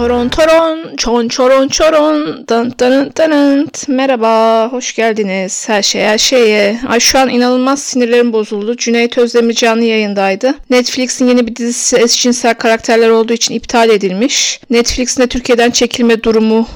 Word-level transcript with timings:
toron 0.00 0.28
toron, 0.28 0.96
çon 0.96 1.28
çoron 1.28 1.68
çoron, 1.68 2.44
dın 2.48 2.74
dın 2.78 3.12
dın 3.16 3.68
Merhaba, 3.88 4.68
hoş 4.72 4.94
geldiniz. 4.94 5.68
Her 5.68 5.82
şey 5.82 6.02
her 6.02 6.18
şeye. 6.18 6.80
Ay 6.88 7.00
şu 7.00 7.18
an 7.18 7.28
inanılmaz 7.28 7.82
sinirlerim 7.82 8.32
bozuldu. 8.32 8.76
Cüneyt 8.76 9.18
Özdemir 9.18 9.54
canlı 9.54 9.84
yayındaydı. 9.84 10.54
Netflix'in 10.70 11.28
yeni 11.28 11.46
bir 11.46 11.56
dizisi 11.56 11.96
eşcinsel 11.96 12.54
karakterler 12.54 13.08
olduğu 13.08 13.32
için 13.32 13.54
iptal 13.54 13.90
edilmiş. 13.90 14.60
Netflix'in 14.70 15.22
de 15.22 15.26
Türkiye'den 15.26 15.70
çekilme 15.70 16.22
durumu 16.22 16.66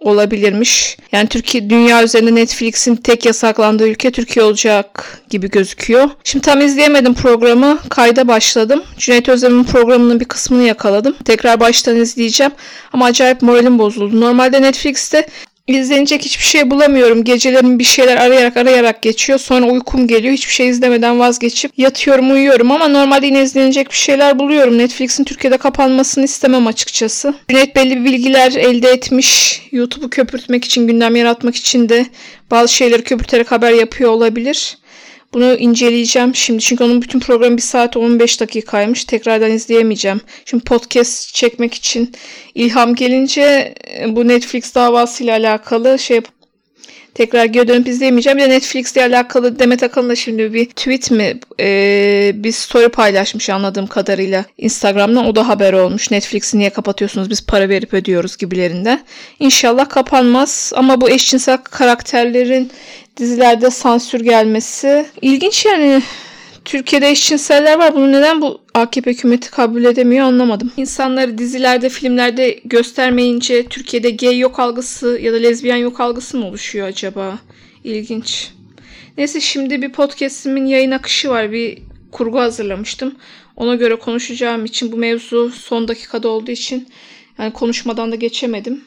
olabilirmiş. 0.00 0.96
Yani 1.12 1.28
Türkiye 1.28 1.70
dünya 1.70 2.02
üzerinde 2.04 2.34
Netflix'in 2.34 2.96
tek 2.96 3.26
yasaklandığı 3.26 3.88
ülke 3.88 4.10
Türkiye 4.10 4.44
olacak 4.44 5.20
gibi 5.30 5.50
gözüküyor. 5.50 6.10
Şimdi 6.24 6.44
tam 6.44 6.60
izleyemedim 6.60 7.14
programı. 7.14 7.78
Kayda 7.88 8.28
başladım. 8.28 8.82
Cüneyt 8.98 9.28
Özdemir'in 9.28 9.64
programının 9.64 10.20
bir 10.20 10.24
kısmını 10.24 10.62
yakaladım. 10.62 11.16
Tekrar 11.24 11.60
baştan 11.60 11.96
izleyeceğim. 11.96 12.52
Ama 12.92 13.04
acayip 13.04 13.42
moralim 13.42 13.78
bozuldu. 13.78 14.20
Normalde 14.20 14.62
Netflix'te 14.62 15.26
İzlenecek 15.66 16.24
hiçbir 16.24 16.44
şey 16.44 16.70
bulamıyorum. 16.70 17.24
Gecelerin 17.24 17.78
bir 17.78 17.84
şeyler 17.84 18.16
arayarak 18.16 18.56
arayarak 18.56 19.02
geçiyor. 19.02 19.38
Sonra 19.38 19.66
uykum 19.66 20.06
geliyor. 20.06 20.34
Hiçbir 20.34 20.52
şey 20.52 20.68
izlemeden 20.68 21.18
vazgeçip 21.18 21.72
yatıyorum 21.76 22.30
uyuyorum 22.30 22.70
ama 22.70 22.88
normalde 22.88 23.26
yine 23.26 23.42
izlenecek 23.42 23.90
bir 23.90 23.96
şeyler 23.96 24.38
buluyorum. 24.38 24.78
Netflix'in 24.78 25.24
Türkiye'de 25.24 25.56
kapanmasını 25.56 26.24
istemem 26.24 26.66
açıkçası. 26.66 27.34
Cüneyt 27.48 27.76
belli 27.76 28.00
bir 28.00 28.04
bilgiler 28.04 28.52
elde 28.52 28.88
etmiş. 28.88 29.62
YouTube'u 29.72 30.10
köpürtmek 30.10 30.64
için, 30.64 30.86
gündem 30.86 31.16
yaratmak 31.16 31.56
için 31.56 31.88
de 31.88 32.06
bazı 32.50 32.74
şeyleri 32.74 33.02
köpürterek 33.04 33.52
haber 33.52 33.72
yapıyor 33.72 34.10
olabilir. 34.10 34.78
Bunu 35.32 35.54
inceleyeceğim 35.54 36.34
şimdi 36.34 36.60
çünkü 36.60 36.84
onun 36.84 37.02
bütün 37.02 37.20
programı 37.20 37.56
1 37.56 37.62
saat 37.62 37.96
15 37.96 38.40
dakikaymış. 38.40 39.04
Tekrardan 39.04 39.52
izleyemeyeceğim. 39.52 40.20
Şimdi 40.44 40.64
podcast 40.64 41.34
çekmek 41.34 41.74
için 41.74 42.12
ilham 42.54 42.94
gelince 42.94 43.74
e, 43.98 44.16
bu 44.16 44.28
Netflix 44.28 44.74
davasıyla 44.74 45.36
alakalı 45.36 45.98
şey 45.98 46.20
tekrar 47.14 47.44
geri 47.44 47.68
dönüp 47.68 47.88
izleyemeyeceğim. 47.88 48.38
Bir 48.38 48.42
de 48.42 48.48
Netflix 48.48 48.92
ile 48.92 49.02
alakalı 49.02 49.58
Demet 49.58 49.82
Akalın 49.82 50.14
şimdi 50.14 50.54
bir 50.54 50.64
tweet 50.64 51.10
mi 51.10 51.40
e, 51.60 52.32
bir 52.34 52.52
story 52.52 52.88
paylaşmış 52.88 53.50
anladığım 53.50 53.86
kadarıyla 53.86 54.44
Instagram'dan. 54.58 55.26
O 55.26 55.36
da 55.36 55.48
haber 55.48 55.72
olmuş. 55.72 56.10
Netflix'i 56.10 56.58
niye 56.58 56.70
kapatıyorsunuz 56.70 57.30
biz 57.30 57.46
para 57.46 57.68
verip 57.68 57.94
ödüyoruz 57.94 58.36
gibilerinden. 58.36 59.00
İnşallah 59.40 59.88
kapanmaz 59.88 60.72
ama 60.74 61.00
bu 61.00 61.10
eşcinsel 61.10 61.56
karakterlerin 61.56 62.70
dizilerde 63.20 63.70
sansür 63.70 64.20
gelmesi 64.20 65.06
ilginç 65.22 65.66
yani. 65.66 66.02
Türkiye'de 66.64 67.10
eşcinseller 67.10 67.78
var. 67.78 67.94
Bunu 67.94 68.12
neden 68.12 68.40
bu 68.40 68.60
AKP 68.74 69.10
hükümeti 69.10 69.50
kabul 69.50 69.84
edemiyor 69.84 70.26
anlamadım. 70.26 70.72
İnsanları 70.76 71.38
dizilerde, 71.38 71.88
filmlerde 71.88 72.60
göstermeyince 72.64 73.66
Türkiye'de 73.66 74.10
gay 74.10 74.38
yok 74.38 74.60
algısı 74.60 75.18
ya 75.22 75.32
da 75.32 75.36
lezbiyen 75.36 75.76
yok 75.76 76.00
algısı 76.00 76.38
mı 76.38 76.46
oluşuyor 76.46 76.86
acaba? 76.86 77.38
İlginç. 77.84 78.50
Neyse 79.18 79.40
şimdi 79.40 79.82
bir 79.82 79.92
podcastimin 79.92 80.66
yayın 80.66 80.90
akışı 80.90 81.30
var. 81.30 81.52
Bir 81.52 81.78
kurgu 82.12 82.38
hazırlamıştım. 82.40 83.14
Ona 83.56 83.74
göre 83.74 83.96
konuşacağım 83.96 84.64
için 84.64 84.92
bu 84.92 84.96
mevzu 84.96 85.50
son 85.50 85.88
dakikada 85.88 86.28
olduğu 86.28 86.50
için 86.50 86.88
yani 87.38 87.52
konuşmadan 87.52 88.12
da 88.12 88.16
geçemedim. 88.16 88.84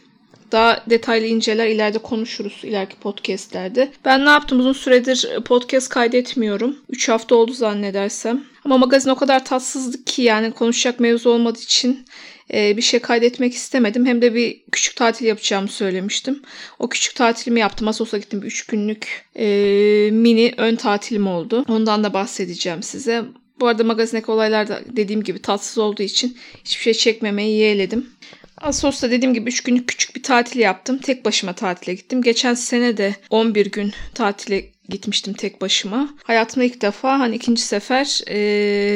Daha 0.53 0.83
detaylı 0.89 1.25
inceler 1.25 1.67
ileride 1.67 1.97
konuşuruz 1.97 2.61
ileriki 2.63 2.95
podcastlerde. 2.95 3.91
Ben 4.05 4.25
ne 4.25 4.29
yaptım 4.29 4.59
uzun 4.59 4.73
süredir 4.73 5.27
podcast 5.45 5.89
kaydetmiyorum. 5.89 6.77
3 6.89 7.09
hafta 7.09 7.35
oldu 7.35 7.53
zannedersem. 7.53 8.43
Ama 8.65 8.77
magazin 8.77 9.09
o 9.09 9.15
kadar 9.15 9.45
tatsızdı 9.45 10.03
ki 10.03 10.21
yani 10.21 10.51
konuşacak 10.51 10.99
mevzu 10.99 11.29
olmadığı 11.29 11.59
için 11.59 12.05
e, 12.53 12.77
bir 12.77 12.81
şey 12.81 12.99
kaydetmek 12.99 13.53
istemedim. 13.53 14.05
Hem 14.05 14.21
de 14.21 14.35
bir 14.35 14.63
küçük 14.71 14.95
tatil 14.95 15.25
yapacağımı 15.25 15.67
söylemiştim. 15.67 16.41
O 16.79 16.89
küçük 16.89 17.15
tatilimi 17.15 17.59
yaptım. 17.59 17.87
Asos'a 17.87 18.17
gittim. 18.17 18.41
Bir 18.41 18.47
3 18.47 18.65
günlük 18.65 19.25
e, 19.35 19.45
mini 20.11 20.53
ön 20.57 20.75
tatilim 20.75 21.27
oldu. 21.27 21.65
Ondan 21.69 22.03
da 22.03 22.13
bahsedeceğim 22.13 22.83
size. 22.83 23.23
Bu 23.59 23.67
arada 23.67 23.83
magazindeki 23.83 24.31
olaylar 24.31 24.67
da 24.67 24.79
dediğim 24.89 25.23
gibi 25.23 25.39
tatsız 25.39 25.77
olduğu 25.77 26.03
için 26.03 26.37
hiçbir 26.65 26.83
şey 26.83 26.93
çekmemeyi 26.93 27.59
yeğledim. 27.59 28.09
Asos'ta 28.63 29.11
dediğim 29.11 29.33
gibi 29.33 29.49
3 29.49 29.61
günlük 29.61 29.87
küçük 29.87 30.15
bir 30.15 30.23
tatil 30.23 30.59
yaptım. 30.59 30.97
Tek 30.97 31.25
başıma 31.25 31.53
tatile 31.53 31.93
gittim. 31.93 32.21
Geçen 32.21 32.53
sene 32.53 32.97
de 32.97 33.15
11 33.29 33.71
gün 33.71 33.93
tatile 34.13 34.65
gitmiştim 34.89 35.33
tek 35.33 35.61
başıma. 35.61 36.09
Hayatımda 36.23 36.65
ilk 36.65 36.81
defa 36.81 37.19
hani 37.19 37.35
ikinci 37.35 37.61
sefer 37.61 38.21
e, 38.27 38.37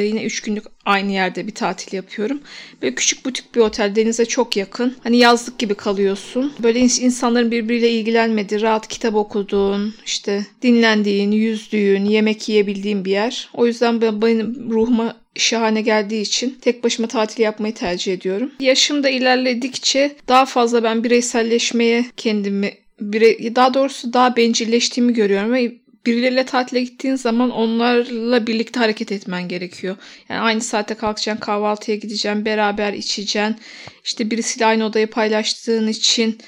yine 0.06 0.24
3 0.24 0.40
günlük 0.40 0.64
aynı 0.84 1.12
yerde 1.12 1.46
bir 1.46 1.54
tatil 1.54 1.96
yapıyorum. 1.96 2.40
Böyle 2.82 2.94
küçük 2.94 3.24
butik 3.24 3.54
bir 3.54 3.60
otel 3.60 3.94
denize 3.94 4.26
çok 4.26 4.56
yakın. 4.56 4.96
Hani 5.02 5.16
yazlık 5.16 5.58
gibi 5.58 5.74
kalıyorsun. 5.74 6.52
Böyle 6.62 6.78
insanların 6.80 7.50
birbiriyle 7.50 7.90
ilgilenmediği, 7.90 8.60
rahat 8.60 8.88
kitap 8.88 9.14
okuduğun, 9.14 9.94
işte 10.06 10.46
dinlendiğin, 10.62 11.30
yüzdüğün, 11.30 12.04
yemek 12.04 12.48
yiyebildiğin 12.48 13.04
bir 13.04 13.10
yer. 13.10 13.48
O 13.54 13.66
yüzden 13.66 14.00
benim 14.02 14.70
ruhuma 14.70 15.16
şahane 15.38 15.80
geldiği 15.80 16.22
için 16.22 16.58
tek 16.60 16.84
başıma 16.84 17.08
tatil 17.08 17.42
yapmayı 17.42 17.74
tercih 17.74 18.12
ediyorum. 18.12 18.52
Yaşım 18.60 19.02
da 19.02 19.08
ilerledikçe 19.08 20.16
daha 20.28 20.46
fazla 20.46 20.82
ben 20.82 21.04
bireyselleşmeye 21.04 22.04
kendimi 22.16 22.74
bire, 23.00 23.54
daha 23.54 23.74
doğrusu 23.74 24.12
daha 24.12 24.36
bencilleştiğimi 24.36 25.12
görüyorum 25.14 25.52
ve 25.52 25.72
birileriyle 26.06 26.46
tatile 26.46 26.80
gittiğin 26.82 27.14
zaman 27.14 27.50
onlarla 27.50 28.46
birlikte 28.46 28.80
hareket 28.80 29.12
etmen 29.12 29.48
gerekiyor. 29.48 29.96
Yani 30.28 30.40
aynı 30.40 30.60
saatte 30.60 30.94
kalkacaksın, 30.94 31.40
kahvaltıya 31.40 31.96
gideceksin, 31.96 32.44
beraber 32.44 32.92
içeceksin. 32.92 33.56
İşte 34.04 34.30
birisiyle 34.30 34.66
aynı 34.66 34.84
odayı 34.84 35.06
paylaştığın 35.06 35.88
için 35.88 36.38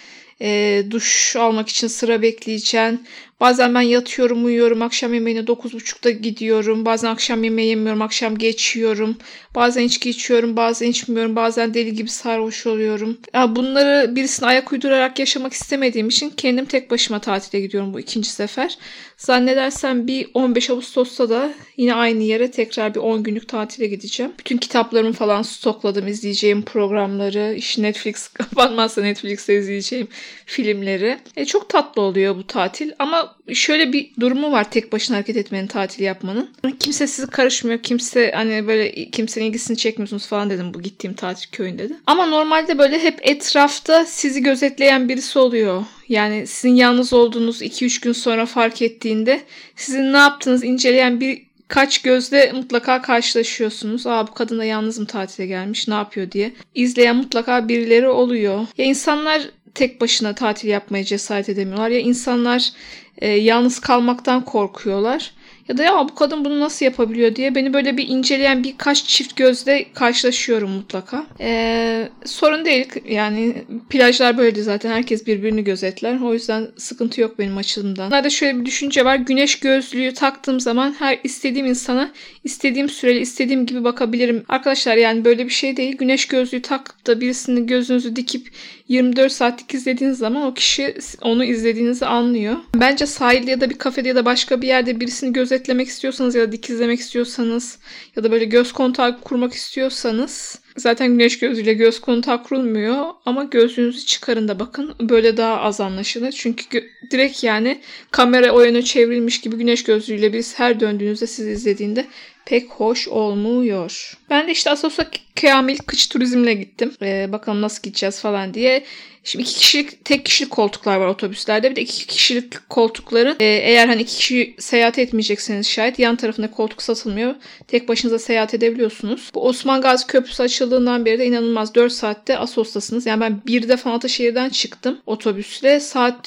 e, 0.43 0.83
duş 0.91 1.37
almak 1.37 1.69
için 1.69 1.87
sıra 1.87 2.22
bekleyeceksin. 2.22 3.07
Bazen 3.41 3.75
ben 3.75 3.81
yatıyorum, 3.81 4.45
uyuyorum. 4.45 4.83
Akşam 4.83 5.15
yemeğine 5.15 5.41
9.30'da 5.41 6.11
gidiyorum. 6.11 6.84
Bazen 6.84 7.09
akşam 7.09 7.45
yemeği 7.45 7.69
yemiyorum. 7.69 8.03
Akşam 8.03 8.39
geçiyorum. 8.39 9.17
Bazen 9.55 9.83
içki 9.83 10.11
içiyorum. 10.11 10.56
Bazen 10.56 10.87
içmiyorum. 10.87 11.37
Bazen 11.37 11.75
deli 11.75 11.95
gibi 11.95 12.09
sarhoş 12.09 12.67
oluyorum. 12.67 13.19
Ya 13.34 13.56
bunları 13.56 14.17
birisine 14.17 14.49
ayak 14.49 14.73
uydurarak 14.73 15.19
yaşamak 15.19 15.53
istemediğim 15.53 16.09
için 16.09 16.31
kendim 16.31 16.65
tek 16.65 16.91
başıma 16.91 17.19
tatile 17.19 17.61
gidiyorum 17.61 17.95
bu 17.95 18.01
ikinci 18.01 18.28
sefer. 18.28 18.78
Zannedersem 19.17 20.07
bir 20.07 20.31
15 20.34 20.71
Ağustos'ta 20.71 21.31
da 21.31 21.55
yine 21.77 21.95
aynı 21.95 22.22
yere 22.22 22.51
tekrar 22.51 22.95
bir 22.95 23.01
10 23.01 23.22
günlük 23.22 23.49
tatile 23.49 23.87
gideceğim. 23.87 24.33
Bütün 24.39 24.59
kitaplarımı 24.59 25.12
falan 25.12 25.43
stokladım. 25.43 26.09
izleyeceğim 26.09 26.62
programları. 26.62 27.55
İşte 27.57 27.83
Netflix 27.83 28.28
kapanmazsa 28.33 29.03
Netflix'te 29.03 29.59
izleyeceğim 29.59 30.09
filmleri. 30.47 31.19
E, 31.37 31.45
çok 31.45 31.69
tatlı 31.69 32.03
oluyor 32.03 32.37
bu 32.37 32.47
tatil 32.47 32.93
ama 32.99 33.30
şöyle 33.53 33.93
bir 33.93 34.11
durumu 34.21 34.53
var 34.53 34.71
tek 34.71 34.93
başına 34.93 35.17
hareket 35.17 35.37
etmenin, 35.37 35.67
tatil 35.67 36.05
yapmanın. 36.05 36.51
Kimse 36.81 37.07
sizi 37.07 37.31
karışmıyor. 37.31 37.83
Kimse 37.83 38.33
hani 38.35 38.67
böyle 38.67 39.11
kimsenin 39.11 39.47
ilgisini 39.47 39.77
çekmiyorsunuz 39.77 40.27
falan 40.27 40.51
dedim 40.51 40.75
bu 40.75 40.83
gittiğim 40.83 41.15
tatil 41.15 41.51
köyünde 41.53 41.89
de. 41.89 41.95
Ama 42.07 42.27
normalde 42.27 42.79
böyle 42.79 42.99
hep 42.99 43.19
etrafta 43.23 44.05
sizi 44.05 44.43
gözetleyen 44.43 45.09
birisi 45.09 45.39
oluyor. 45.39 45.85
Yani 46.09 46.47
sizin 46.47 46.75
yalnız 46.75 47.13
olduğunuz 47.13 47.63
2-3 47.63 48.03
gün 48.03 48.13
sonra 48.13 48.47
fark 48.47 48.83
ettiğinde 48.83 49.41
sizin 49.77 50.13
ne 50.13 50.19
yaptığınız 50.19 50.65
inceleyen 50.65 51.21
bir 51.21 51.51
kaç 51.71 52.03
gözle 52.03 52.53
mutlaka 52.53 53.03
karşılaşıyorsunuz. 53.03 54.07
Aa 54.07 54.27
bu 54.27 54.35
kadın 54.35 54.59
da 54.59 54.65
yalnız 54.65 54.99
mı 54.99 55.07
tatile 55.07 55.47
gelmiş 55.47 55.89
ne 55.89 55.95
yapıyor 55.95 56.31
diye. 56.31 56.53
İzleyen 56.75 57.17
mutlaka 57.17 57.69
birileri 57.69 58.09
oluyor. 58.09 58.67
Ya 58.79 58.85
insanlar 58.85 59.43
tek 59.75 60.01
başına 60.01 60.35
tatil 60.35 60.69
yapmaya 60.69 61.05
cesaret 61.05 61.49
edemiyorlar. 61.49 61.91
Ya 61.91 61.99
insanlar 61.99 62.72
e, 63.19 63.28
yalnız 63.28 63.78
kalmaktan 63.78 64.45
korkuyorlar. 64.45 65.33
Ya 65.71 65.78
da 65.78 65.83
ya 65.83 66.09
bu 66.09 66.15
kadın 66.15 66.45
bunu 66.45 66.61
nasıl 66.61 66.84
yapabiliyor 66.84 67.37
diye 67.37 67.55
beni 67.55 67.72
böyle 67.72 67.97
bir 67.97 68.09
inceleyen 68.09 68.65
birkaç 68.65 69.05
çift 69.05 69.37
gözle 69.37 69.87
karşılaşıyorum 69.95 70.71
mutlaka. 70.71 71.27
Ee, 71.41 72.09
sorun 72.25 72.65
değil 72.65 72.87
yani 73.09 73.55
plajlar 73.91 74.39
böyle 74.39 74.63
zaten 74.63 74.91
herkes 74.91 75.27
birbirini 75.27 75.65
gözetler. 75.65 76.21
O 76.21 76.34
yüzden 76.34 76.69
sıkıntı 76.77 77.21
yok 77.21 77.39
benim 77.39 77.57
açımdan. 77.57 78.07
Bunlarda 78.07 78.31
şöyle 78.31 78.61
bir 78.61 78.66
düşünce 78.66 79.05
var. 79.05 79.16
Güneş 79.16 79.61
gözlüğü 79.61 80.15
taktığım 80.15 80.61
zaman 80.61 80.95
her 80.99 81.19
istediğim 81.25 81.66
insana 81.66 82.13
istediğim 82.45 82.89
süreli 82.89 83.21
istediğim 83.21 83.66
gibi 83.66 83.84
bakabilirim. 83.84 84.45
Arkadaşlar 84.49 84.97
yani 84.97 85.25
böyle 85.25 85.45
bir 85.45 85.51
şey 85.51 85.77
değil. 85.77 85.97
Güneş 85.97 86.27
gözlüğü 86.27 86.63
takıp 86.63 87.07
da 87.07 87.21
birisinin 87.21 87.66
gözünüzü 87.66 88.16
dikip 88.16 88.51
24 88.91 89.33
saatlik 89.33 89.75
izlediğiniz 89.75 90.19
zaman 90.19 90.42
o 90.42 90.54
kişi 90.54 90.95
onu 91.22 91.45
izlediğinizi 91.45 92.07
anlıyor. 92.07 92.57
Bence 92.75 93.07
sahilde 93.07 93.51
ya 93.51 93.60
da 93.60 93.71
bir 93.71 93.78
kafede 93.78 94.09
ya 94.09 94.16
da 94.16 94.25
başka 94.25 94.63
bir 94.63 94.66
yerde 94.66 95.01
birisini 95.01 95.33
gözetlemek 95.33 95.89
istiyorsanız 95.89 96.34
ya 96.34 96.48
da 96.48 96.53
dikizlemek 96.53 97.01
istiyorsanız 97.01 97.78
ya 98.16 98.25
da 98.25 98.33
böyle 98.33 98.45
göz 98.45 98.72
kontağı 98.72 99.21
kurmak 99.21 99.53
istiyorsanız 99.53 100.60
Zaten 100.77 101.09
güneş 101.09 101.39
gözüyle 101.39 101.75
göz 101.75 102.01
kontağı 102.01 102.42
kurulmuyor 102.42 103.07
ama 103.25 103.45
gözlüğünüzü 103.45 104.07
çıkarın 104.07 104.48
da 104.48 104.59
bakın. 104.59 104.95
Böyle 105.01 105.37
daha 105.37 105.60
az 105.60 105.81
anlaşılır. 105.81 106.33
Çünkü 106.33 106.91
direkt 107.10 107.45
yani 107.45 107.81
kamera 108.10 108.53
o 108.53 108.60
yöne 108.63 108.83
çevrilmiş 108.83 109.41
gibi 109.41 109.57
güneş 109.57 109.84
gözlüğüyle 109.84 110.33
biz 110.33 110.59
her 110.59 110.81
döndüğünüzde 110.81 111.27
siz 111.27 111.47
izlediğinde 111.47 112.07
pek 112.51 112.71
hoş 112.71 113.09
olmuyor. 113.09 114.19
Ben 114.31 114.49
de 114.49 114.53
işte 114.53 114.71
Asos'a 114.71 115.11
Kamil 115.41 115.79
kıç 115.79 116.09
turizmle 116.09 116.55
gittim. 116.55 116.93
Ee, 117.03 117.33
bakalım 117.33 117.63
nasıl 117.63 117.83
gideceğiz 117.83 118.21
falan 118.21 118.55
diye. 118.55 118.85
Şimdi 119.25 119.43
iki 119.43 119.55
kişilik, 119.55 120.05
tek 120.05 120.25
kişilik 120.25 120.51
koltuklar 120.51 120.97
var 120.97 121.07
otobüslerde. 121.07 121.71
Bir 121.71 121.77
de 121.77 121.81
iki 121.81 122.07
kişilik 122.07 122.69
koltukların 122.69 123.37
e, 123.41 123.45
eğer 123.45 123.87
hani 123.87 124.03
iki 124.03 124.17
kişi 124.17 124.55
seyahat 124.59 124.99
etmeyecekseniz 124.99 125.69
şayet 125.69 125.99
yan 125.99 126.17
tarafında 126.17 126.51
koltuk 126.51 126.83
satılmıyor. 126.83 127.35
Tek 127.69 127.89
başınıza 127.89 128.19
seyahat 128.19 128.55
edebiliyorsunuz. 128.55 129.31
Bu 129.35 129.47
Osman 129.47 129.81
Gazi 129.81 130.07
Köprüsü 130.07 130.43
açıldığından 130.43 131.05
beri 131.05 131.19
de 131.19 131.27
inanılmaz 131.27 131.75
4 131.75 131.93
saatte 131.93 132.39
Asos'tasınız. 132.39 133.07
Yani 133.07 133.21
ben 133.21 133.43
bir 133.47 133.69
de 133.69 133.75
Ataşehir'den 133.85 134.49
çıktım 134.49 134.99
otobüsle. 135.07 135.81
Saat 135.81 136.27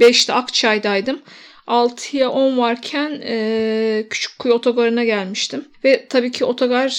5'te 0.00 0.32
Akçay'daydım. 0.32 1.20
6'ya 1.68 2.30
10 2.30 2.58
varken 2.58 3.20
e, 3.24 4.04
Küçükkuyu 4.10 4.54
Otogarı'na 4.54 5.04
gelmiştim. 5.04 5.64
Ve 5.84 6.06
tabii 6.08 6.32
ki 6.32 6.44
otogar 6.44 6.90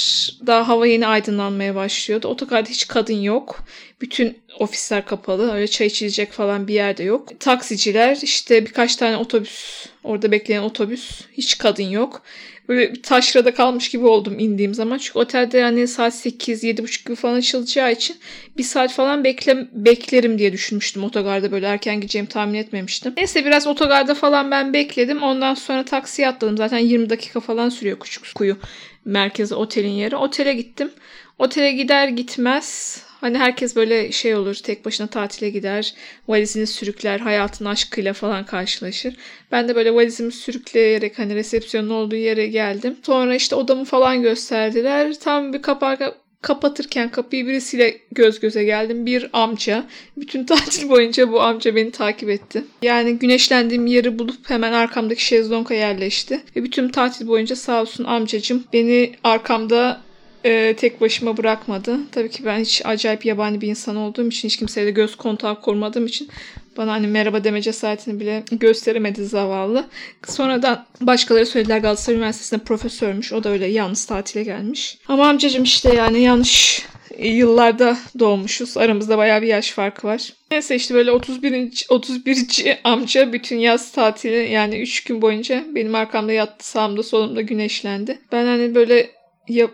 daha 0.48 0.68
hava 0.68 0.88
yeni 0.88 1.08
aydınlanmaya 1.08 1.76
başlıyordu. 1.76 2.28
Otogarda 2.28 2.70
hiç 2.70 2.88
kadın 2.88 3.22
yok. 3.22 3.60
Bütün 4.02 4.38
ofisler 4.60 5.06
kapalı. 5.06 5.54
Öyle 5.54 5.68
çay 5.68 5.88
içilecek 5.88 6.32
falan 6.32 6.68
bir 6.68 6.74
yerde 6.74 7.04
yok. 7.04 7.40
Taksiciler 7.40 8.18
işte 8.22 8.66
birkaç 8.66 8.96
tane 8.96 9.18
otobüs. 9.18 9.86
Orada 10.04 10.32
bekleyen 10.32 10.62
otobüs. 10.62 11.22
Hiç 11.34 11.58
kadın 11.58 11.84
yok. 11.84 12.22
Böyle 12.70 13.02
taşrada 13.02 13.54
kalmış 13.54 13.90
gibi 13.90 14.06
oldum 14.06 14.40
indiğim 14.40 14.74
zaman. 14.74 14.98
Çünkü 14.98 15.20
otelde 15.20 15.58
yani 15.58 15.88
saat 15.88 16.16
8 16.16 16.64
7.30 16.64 17.06
gibi 17.06 17.16
falan 17.16 17.36
açılacağı 17.36 17.92
için 17.92 18.18
bir 18.58 18.64
saat 18.64 18.92
falan 18.92 19.24
bekle, 19.24 19.68
beklerim 19.72 20.40
diye 20.40 20.54
düşünmüştüm 20.54 21.04
otogarda 21.04 21.52
böyle 21.52 21.66
erken 21.66 21.96
gideceğimi 21.96 22.30
tahmin 22.30 22.54
etmemiştim. 22.54 23.14
Neyse 23.18 23.46
biraz 23.46 23.68
otogarda 23.68 24.16
falan 24.16 24.52
ben 24.52 24.74
bekledim. 24.74 25.24
Ondan 25.24 25.54
sonra 25.54 25.86
taksiye 25.86 26.28
atladım. 26.28 26.58
Zaten 26.58 26.78
20 26.78 27.10
dakika 27.10 27.40
falan 27.40 27.70
sürüyor 27.70 28.00
küçük 28.00 28.36
kuyu 28.36 28.58
merkezi 29.06 29.56
otelin 29.56 29.90
yeri. 29.90 30.16
Otele 30.16 30.54
gittim. 30.54 30.92
Otele 31.40 31.72
gider 31.72 32.08
gitmez 32.08 33.02
Hani 33.22 33.38
herkes 33.38 33.76
böyle 33.76 34.12
şey 34.12 34.36
olur 34.36 34.56
tek 34.56 34.86
başına 34.86 35.08
tatile 35.08 35.50
gider 35.50 35.94
valizini 36.28 36.68
sürükler 36.68 37.20
hayatın 37.20 37.66
aşkıyla 37.66 38.14
falan 38.14 38.46
karşılaşır. 38.46 39.16
Ben 39.52 39.68
de 39.68 39.76
böyle 39.76 39.96
valizimi 39.96 40.32
sürükleyerek 40.32 41.20
hani 41.20 41.36
resepsiyonun 41.36 41.90
olduğu 41.90 42.16
yere 42.16 42.48
geldim. 42.48 42.98
Sonra 43.06 43.36
işte 43.36 43.56
odamı 43.56 43.86
falan 43.86 44.22
gösterdiler. 44.22 45.14
Tam 45.20 45.54
bir 45.54 45.62
kapak 45.62 46.02
kapatırken 46.42 47.10
kapıyı 47.10 47.48
birisiyle 47.48 47.98
göz 48.12 48.40
göze 48.40 48.64
geldim. 48.64 49.06
Bir 49.06 49.30
amca. 49.34 49.86
Bütün 50.18 50.44
tatil 50.46 50.90
boyunca 50.90 51.32
bu 51.32 51.42
amca 51.42 51.76
beni 51.76 51.92
takip 51.92 52.30
etti. 52.30 52.64
Yani 52.82 53.20
güneşlendiğim 53.20 53.88
yeri 53.88 54.20
bulup 54.20 54.50
hemen 54.50 54.74
arkamdaki 54.74 55.26
şezlonga 55.26 55.74
yerleşti. 55.74 56.42
Ve 56.56 56.64
bütün 56.64 56.90
tatil 56.90 57.28
boyunca 57.28 57.56
sağ 57.56 57.82
olsun 57.82 58.04
amcacım 58.04 58.64
beni 58.74 59.12
arkamda 59.24 60.02
e, 60.46 60.76
tek 60.76 61.02
başıma 61.02 61.38
bırakmadı. 61.38 61.98
Tabii 62.12 62.30
ki 62.30 62.46
ben 62.46 62.60
hiç 62.60 62.82
acayip 62.86 63.26
yabani 63.26 63.62
bir 63.62 63.68
insan 63.68 63.96
olduğum 63.96 64.28
için 64.28 64.48
hiç 64.48 64.58
kimseyle 64.58 64.92
göz 64.92 65.16
kontağı 65.16 65.62
kurmadığım 65.62 66.06
için 66.06 66.30
bana 66.78 66.92
hani 66.92 67.08
merhaba 67.08 67.44
deme 67.44 67.62
cesaretini 67.62 68.20
bile 68.20 68.44
gösteremedi 68.52 69.26
zavallı. 69.26 69.86
Sonradan 70.28 70.86
başkaları 71.02 71.46
söylediler 71.46 71.78
Galatasaray 71.78 72.18
Üniversitesi'nde 72.18 72.64
profesörmüş. 72.64 73.34
O 73.34 73.44
da 73.44 73.50
öyle 73.50 73.66
yalnız 73.66 74.06
tatile 74.06 74.44
gelmiş. 74.44 74.98
Ama 75.08 75.30
amcacım 75.30 75.64
işte 75.64 75.96
yani 75.96 76.22
yanlış 76.22 76.86
yıllarda 77.20 77.98
doğmuşuz. 78.20 78.78
Aramızda 78.78 79.18
bayağı 79.18 79.42
bir 79.42 79.48
yaş 79.48 79.72
farkı 79.72 80.08
var. 80.08 80.34
Neyse 80.52 80.76
işte 80.76 80.94
böyle 80.94 81.12
31. 81.12 81.86
31. 81.90 82.80
amca 82.84 83.34
bütün 83.34 83.58
yaz 83.58 83.92
tatili 83.92 84.52
yani 84.52 84.80
3 84.82 85.04
gün 85.04 85.22
boyunca 85.22 85.64
benim 85.76 85.96
arkamda 85.96 86.32
yattı 86.32 86.70
sağımda 86.70 87.04
solumda 87.04 87.42
güneşlendi. 87.42 88.20
Ben 88.32 88.46
hani 88.46 88.76
böyle 88.76 89.10
ya 89.48 89.68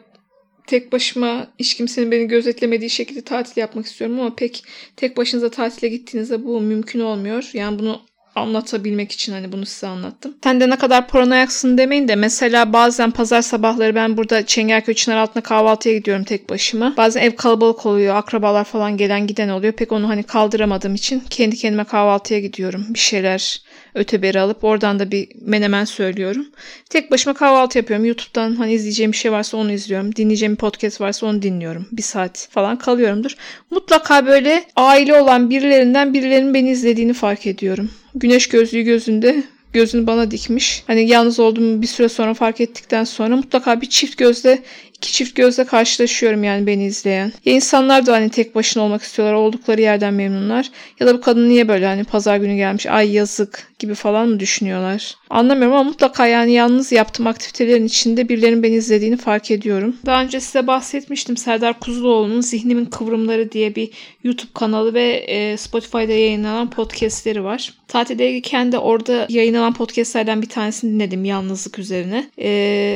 tek 0.67 0.91
başıma 0.91 1.47
hiç 1.59 1.73
kimsenin 1.73 2.11
beni 2.11 2.27
gözetlemediği 2.27 2.89
şekilde 2.89 3.21
tatil 3.21 3.61
yapmak 3.61 3.85
istiyorum 3.85 4.19
ama 4.19 4.35
pek 4.35 4.63
tek 4.95 5.17
başınıza 5.17 5.49
tatile 5.49 5.87
gittiğinizde 5.87 6.45
bu 6.45 6.61
mümkün 6.61 6.99
olmuyor. 6.99 7.49
Yani 7.53 7.79
bunu 7.79 8.01
anlatabilmek 8.35 9.11
için 9.11 9.33
hani 9.33 9.51
bunu 9.51 9.65
size 9.65 9.87
anlattım. 9.87 10.35
Sen 10.43 10.61
de 10.61 10.69
ne 10.69 10.75
kadar 10.75 11.07
paranoyaksın 11.07 11.77
demeyin 11.77 12.07
de 12.07 12.15
mesela 12.15 12.73
bazen 12.73 13.11
pazar 13.11 13.41
sabahları 13.41 13.95
ben 13.95 14.17
burada 14.17 14.45
Çengelköy 14.45 14.95
Çınar 14.95 15.17
altına 15.17 15.43
kahvaltıya 15.43 15.97
gidiyorum 15.97 16.23
tek 16.23 16.49
başıma. 16.49 16.93
Bazen 16.97 17.21
ev 17.21 17.35
kalabalık 17.35 17.85
oluyor. 17.85 18.15
Akrabalar 18.15 18.63
falan 18.63 18.97
gelen 18.97 19.27
giden 19.27 19.49
oluyor. 19.49 19.73
Pek 19.73 19.91
onu 19.91 20.09
hani 20.09 20.23
kaldıramadığım 20.23 20.95
için 20.95 21.23
kendi 21.29 21.55
kendime 21.55 21.83
kahvaltıya 21.83 22.39
gidiyorum. 22.39 22.85
Bir 22.89 22.99
şeyler 22.99 23.61
öteberi 23.95 24.39
alıp 24.39 24.63
oradan 24.63 24.99
da 24.99 25.11
bir 25.11 25.27
menemen 25.41 25.85
söylüyorum. 25.85 26.45
Tek 26.89 27.11
başıma 27.11 27.33
kahvaltı 27.33 27.77
yapıyorum. 27.77 28.05
YouTube'dan 28.05 28.55
hani 28.55 28.73
izleyeceğim 28.73 29.11
bir 29.11 29.17
şey 29.17 29.31
varsa 29.31 29.57
onu 29.57 29.71
izliyorum. 29.71 30.15
Dinleyeceğim 30.15 30.53
bir 30.53 30.57
podcast 30.57 31.01
varsa 31.01 31.25
onu 31.25 31.41
dinliyorum. 31.41 31.87
Bir 31.91 32.01
saat 32.01 32.47
falan 32.51 32.77
kalıyorumdur. 32.77 33.35
Mutlaka 33.71 34.25
böyle 34.25 34.63
aile 34.75 35.21
olan 35.21 35.49
birilerinden 35.49 36.13
birilerinin 36.13 36.53
beni 36.53 36.69
izlediğini 36.69 37.13
fark 37.13 37.47
ediyorum. 37.47 37.89
Güneş 38.15 38.49
gözlüğü 38.49 38.81
gözünde 38.81 39.43
gözünü 39.73 40.07
bana 40.07 40.31
dikmiş. 40.31 40.83
Hani 40.87 41.07
yalnız 41.07 41.39
olduğumu 41.39 41.81
bir 41.81 41.87
süre 41.87 42.09
sonra 42.09 42.33
fark 42.33 42.61
ettikten 42.61 43.03
sonra 43.03 43.35
mutlaka 43.35 43.81
bir 43.81 43.89
çift 43.89 44.17
gözle 44.17 44.63
iki 44.97 45.13
çift 45.13 45.35
gözle 45.35 45.63
karşılaşıyorum 45.63 46.43
yani 46.43 46.67
beni 46.67 46.85
izleyen. 46.85 47.33
Ya 47.45 47.53
insanlar 47.53 48.05
da 48.05 48.13
hani 48.13 48.29
tek 48.29 48.55
başına 48.55 48.83
olmak 48.83 49.01
istiyorlar. 49.01 49.35
Oldukları 49.35 49.81
yerden 49.81 50.13
memnunlar. 50.13 50.71
Ya 50.99 51.07
da 51.07 51.13
bu 51.13 51.21
kadın 51.21 51.49
niye 51.49 51.67
böyle 51.67 51.85
hani 51.85 52.03
pazar 52.03 52.37
günü 52.37 52.55
gelmiş 52.55 52.85
ay 52.85 53.11
yazık 53.11 53.71
gibi 53.79 53.95
falan 53.95 54.29
mı 54.29 54.39
düşünüyorlar? 54.39 55.15
Anlamıyorum 55.29 55.75
ama 55.75 55.83
mutlaka 55.83 56.27
yani 56.27 56.51
yalnız 56.51 56.91
yaptığım 56.91 57.27
aktivitelerin 57.27 57.85
içinde 57.85 58.29
birilerinin 58.29 58.63
beni 58.63 58.75
izlediğini 58.75 59.17
fark 59.17 59.51
ediyorum. 59.51 59.95
Daha 60.05 60.21
önce 60.21 60.39
size 60.39 60.67
bahsetmiştim 60.67 61.37
Serdar 61.37 61.79
Kuzuloğlu'nun 61.79 62.41
Zihnimin 62.41 62.85
Kıvrımları 62.85 63.51
diye 63.51 63.75
bir 63.75 63.89
YouTube 64.23 64.51
kanalı 64.53 64.93
ve 64.93 65.13
e, 65.27 65.57
Spotify'da 65.57 66.11
yayınlanan 66.11 66.69
podcastleri 66.69 67.43
var. 67.43 67.73
Tatildeyken 67.87 68.71
de 68.71 68.77
orada 68.77 69.25
yayınlanan 69.29 69.73
podcastlerden 69.73 70.41
bir 70.41 70.49
tanesini 70.49 70.93
dinledim 70.93 71.25
yalnızlık 71.25 71.79
üzerine. 71.79 72.29
E, 72.37 72.49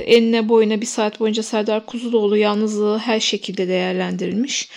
enine 0.07 0.49
boyuna 0.49 0.81
bir 0.81 0.85
saat 0.85 1.19
boyunca 1.19 1.43
Serdar 1.43 1.85
Kuzuloğlu 1.89 2.37
yalnızlığı 2.37 2.97
her 2.97 3.19
şekilde 3.19 3.67
değerlendirilmiş. 3.67 4.69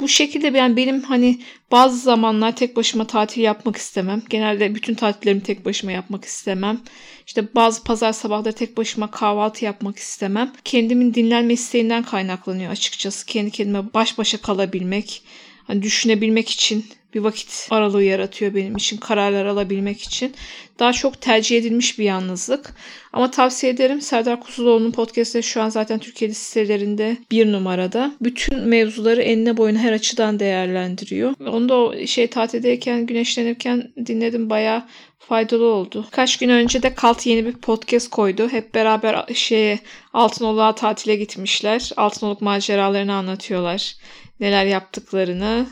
Bu 0.00 0.08
şekilde 0.08 0.58
yani 0.58 0.76
benim 0.76 1.02
hani 1.02 1.40
bazı 1.70 1.98
zamanlar 1.98 2.56
tek 2.56 2.76
başıma 2.76 3.06
tatil 3.06 3.42
yapmak 3.42 3.76
istemem. 3.76 4.22
Genelde 4.28 4.74
bütün 4.74 4.94
tatillerimi 4.94 5.42
tek 5.42 5.64
başıma 5.64 5.92
yapmak 5.92 6.24
istemem. 6.24 6.80
İşte 7.26 7.54
bazı 7.54 7.84
pazar 7.84 8.12
sabahları 8.12 8.54
tek 8.54 8.76
başıma 8.76 9.10
kahvaltı 9.10 9.64
yapmak 9.64 9.98
istemem. 9.98 10.52
Kendimin 10.64 11.14
dinlenme 11.14 11.52
isteğinden 11.52 12.02
kaynaklanıyor 12.02 12.72
açıkçası. 12.72 13.26
Kendi 13.26 13.50
kendime 13.50 13.94
baş 13.94 14.18
başa 14.18 14.38
kalabilmek, 14.38 15.22
hani 15.66 15.82
düşünebilmek 15.82 16.48
için 16.48 16.86
bir 17.14 17.20
vakit 17.20 17.68
aralığı 17.70 18.02
yaratıyor 18.02 18.54
benim 18.54 18.76
için 18.76 18.96
kararlar 18.96 19.46
alabilmek 19.46 20.02
için. 20.02 20.34
Daha 20.78 20.92
çok 20.92 21.20
tercih 21.20 21.58
edilmiş 21.58 21.98
bir 21.98 22.04
yalnızlık. 22.04 22.74
Ama 23.12 23.30
tavsiye 23.30 23.72
ederim 23.72 24.00
Serdar 24.00 24.40
Kuzuloğlu'nun 24.40 24.92
podcast'ı 24.92 25.42
şu 25.42 25.62
an 25.62 25.68
zaten 25.68 25.98
Türkiye 25.98 26.30
listelerinde 26.30 27.16
bir 27.30 27.52
numarada. 27.52 28.14
Bütün 28.20 28.58
mevzuları 28.58 29.22
enine 29.22 29.56
boyuna 29.56 29.78
her 29.78 29.92
açıdan 29.92 30.40
değerlendiriyor. 30.40 31.34
Onu 31.46 31.68
da 31.68 31.74
o 31.74 32.06
şey 32.06 32.26
tatildeyken 32.26 33.06
güneşlenirken 33.06 33.92
dinledim 34.06 34.50
bayağı 34.50 34.82
faydalı 35.18 35.64
oldu. 35.64 36.06
Kaç 36.10 36.36
gün 36.36 36.48
önce 36.48 36.82
de 36.82 36.94
Kalt 36.94 37.26
yeni 37.26 37.46
bir 37.46 37.52
podcast 37.52 38.10
koydu. 38.10 38.48
Hep 38.48 38.74
beraber 38.74 39.24
şeye 39.34 39.78
Altınoluk'a 40.12 40.74
tatile 40.74 41.16
gitmişler. 41.16 41.90
Altınoluk 41.96 42.40
maceralarını 42.40 43.14
anlatıyorlar. 43.14 43.94
Neler 44.40 44.66
yaptıklarını 44.66 45.66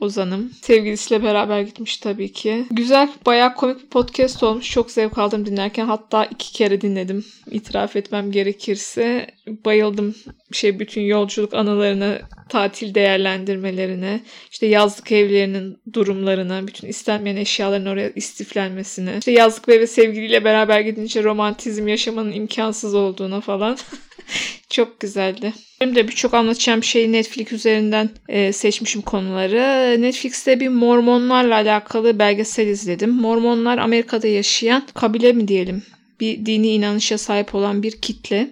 Ozan'ım. 0.00 0.50
Sevgilisiyle 0.62 1.22
beraber 1.22 1.60
gitmiş 1.60 1.96
tabii 1.96 2.32
ki. 2.32 2.66
Güzel, 2.70 3.08
bayağı 3.26 3.54
komik 3.54 3.82
bir 3.82 3.86
podcast 3.88 4.42
olmuş. 4.42 4.70
Çok 4.70 4.90
zevk 4.90 5.18
aldım 5.18 5.46
dinlerken. 5.46 5.86
Hatta 5.86 6.24
iki 6.24 6.52
kere 6.52 6.80
dinledim. 6.80 7.24
İtiraf 7.50 7.96
etmem 7.96 8.32
gerekirse. 8.32 9.26
Bayıldım 9.46 10.14
şey 10.52 10.78
bütün 10.78 11.02
yolculuk 11.02 11.54
anılarını, 11.54 12.20
tatil 12.48 12.94
değerlendirmelerine, 12.94 14.20
işte 14.50 14.66
yazlık 14.66 15.12
evlerinin 15.12 15.78
durumlarına, 15.92 16.66
bütün 16.66 16.88
istenmeyen 16.88 17.36
eşyaların 17.36 17.86
oraya 17.86 18.10
istiflenmesine, 18.10 19.14
işte 19.18 19.32
yazlık 19.32 19.68
ve 19.68 19.86
sevgiliyle 19.86 20.44
beraber 20.44 20.80
gidince 20.80 21.24
romantizm 21.24 21.88
yaşamanın 21.88 22.32
imkansız 22.32 22.94
olduğuna 22.94 23.40
falan. 23.40 23.78
Çok 24.70 25.00
güzeldi. 25.00 25.52
Benim 25.80 25.94
de 25.94 26.08
birçok 26.08 26.34
anlatacağım 26.34 26.84
şeyi 26.84 27.12
Netflix 27.12 27.52
üzerinden 27.52 28.10
e, 28.28 28.52
seçmişim 28.52 29.02
konuları. 29.02 30.02
Netflix'te 30.02 30.60
bir 30.60 30.68
Mormonlarla 30.68 31.54
alakalı 31.54 32.18
belgesel 32.18 32.66
izledim. 32.66 33.10
Mormonlar 33.10 33.78
Amerika'da 33.78 34.26
yaşayan 34.26 34.86
kabile 34.94 35.32
mi 35.32 35.48
diyelim 35.48 35.82
bir 36.20 36.46
dini 36.46 36.68
inanışa 36.68 37.18
sahip 37.18 37.54
olan 37.54 37.82
bir 37.82 37.92
kitle. 37.92 38.50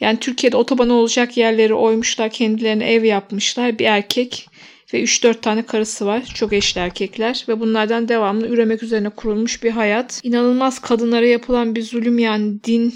Yani 0.00 0.18
Türkiye'de 0.20 0.56
otoban 0.56 0.90
olacak 0.90 1.36
yerleri 1.36 1.74
oymuşlar, 1.74 2.30
kendilerine 2.30 2.92
ev 2.92 3.04
yapmışlar. 3.04 3.78
Bir 3.78 3.84
erkek 3.84 4.48
ve 4.94 5.02
3-4 5.02 5.40
tane 5.40 5.62
karısı 5.62 6.06
var. 6.06 6.22
Çok 6.34 6.52
eşli 6.52 6.80
erkekler 6.80 7.44
ve 7.48 7.60
bunlardan 7.60 8.08
devamlı 8.08 8.46
üremek 8.46 8.82
üzerine 8.82 9.08
kurulmuş 9.08 9.62
bir 9.62 9.70
hayat. 9.70 10.20
İnanılmaz 10.22 10.78
kadınlara 10.78 11.26
yapılan 11.26 11.74
bir 11.74 11.82
zulüm 11.82 12.18
yani 12.18 12.64
din 12.64 12.94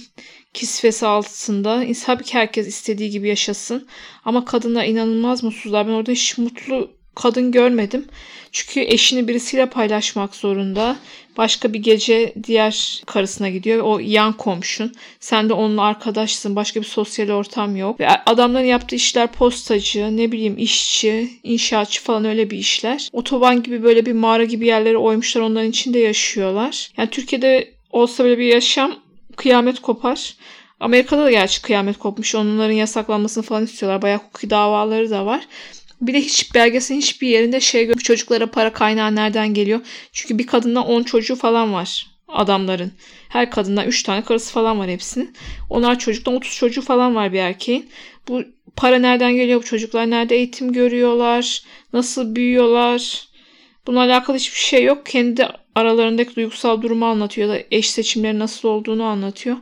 kisvesi 0.55 1.07
altında. 1.07 1.85
Tabii 2.05 2.25
ki 2.25 2.35
herkes 2.35 2.67
istediği 2.67 3.11
gibi 3.11 3.29
yaşasın. 3.29 3.87
Ama 4.25 4.45
kadınlar 4.45 4.85
inanılmaz 4.85 5.43
mutsuzlar. 5.45 5.87
Ben 5.89 5.93
orada 5.93 6.13
hiç 6.13 6.39
mutlu 6.39 6.91
kadın 7.15 7.53
görmedim. 7.53 8.05
Çünkü 8.53 8.81
eşini 8.81 9.29
birisiyle 9.29 9.67
paylaşmak 9.67 10.35
zorunda. 10.35 10.97
Başka 11.37 11.73
bir 11.73 11.79
gece 11.79 12.35
diğer 12.45 13.03
karısına 13.07 13.49
gidiyor. 13.49 13.85
O 13.85 13.99
yan 13.99 14.33
komşun. 14.33 14.93
Sen 15.21 15.49
de 15.49 15.53
onunla 15.53 15.83
arkadaşsın. 15.83 16.57
Başka 16.57 16.81
bir 16.81 16.87
sosyal 16.87 17.29
ortam 17.29 17.77
yok. 17.77 18.01
Ve 18.01 18.09
adamların 18.09 18.65
yaptığı 18.65 18.97
işler 18.97 19.33
postacı, 19.33 20.17
ne 20.17 20.33
bileyim 20.33 20.59
işçi, 20.59 21.31
inşaatçı 21.43 22.03
falan 22.03 22.25
öyle 22.25 22.51
bir 22.51 22.59
işler. 22.59 23.09
Otoban 23.13 23.63
gibi 23.63 23.83
böyle 23.83 24.07
bir 24.07 24.13
mağara 24.13 24.45
gibi 24.45 24.67
yerlere 24.67 24.97
oymuşlar. 24.97 25.41
Onların 25.41 25.71
içinde 25.71 25.99
yaşıyorlar. 25.99 26.91
Yani 26.97 27.11
Türkiye'de 27.11 27.71
olsa 27.91 28.25
böyle 28.25 28.39
bir 28.39 28.47
yaşam 28.47 28.97
kıyamet 29.41 29.81
kopar. 29.81 30.37
Amerika'da 30.81 31.25
da 31.25 31.31
gerçi 31.31 31.63
kıyamet 31.63 31.99
kopmuş. 31.99 32.35
Onların 32.35 32.73
yasaklanmasını 32.73 33.45
falan 33.45 33.65
istiyorlar. 33.65 34.03
Bayağı 34.03 34.19
hukuki 34.19 34.51
davaları 34.51 35.11
da 35.11 35.27
var. 35.27 35.49
Bir 36.01 36.15
de 36.15 36.21
hiç 36.21 36.55
belgeselin 36.55 36.99
hiçbir 36.99 37.29
yerinde 37.29 37.61
şey 37.61 37.87
görmüş 37.87 38.05
çocuklara 38.05 38.51
para 38.51 38.73
kaynağı 38.73 39.15
nereden 39.15 39.55
geliyor. 39.55 39.81
Çünkü 40.13 40.39
bir 40.39 40.47
kadından 40.47 40.87
10 40.87 41.03
çocuğu 41.03 41.37
falan 41.37 41.73
var 41.73 42.07
adamların. 42.29 42.93
Her 43.29 43.51
kadından 43.51 43.87
3 43.87 44.03
tane 44.03 44.25
karısı 44.25 44.53
falan 44.53 44.79
var 44.79 44.89
hepsinin. 44.89 45.35
Onlar 45.71 45.99
çocuktan 45.99 46.35
30 46.35 46.55
çocuğu 46.55 46.83
falan 46.83 47.15
var 47.15 47.33
bir 47.33 47.39
erkeğin. 47.39 47.91
Bu 48.29 48.43
para 48.77 48.99
nereden 48.99 49.33
geliyor? 49.33 49.63
Bu 49.63 49.67
çocuklar 49.67 50.11
nerede 50.11 50.37
eğitim 50.37 50.73
görüyorlar? 50.73 51.63
Nasıl 51.93 52.35
büyüyorlar? 52.35 53.30
Bununla 53.87 54.01
alakalı 54.01 54.37
hiçbir 54.37 54.59
şey 54.59 54.85
yok. 54.85 55.07
Kendi 55.07 55.49
aralarındaki 55.75 56.37
duygusal 56.37 56.83
durumu 56.83 57.07
anlatıyor 57.07 57.49
ya 57.49 57.55
da 57.55 57.63
eş 57.71 57.91
seçimleri 57.91 58.39
nasıl 58.39 58.69
olduğunu 58.69 59.05
anlatıyor. 59.05 59.57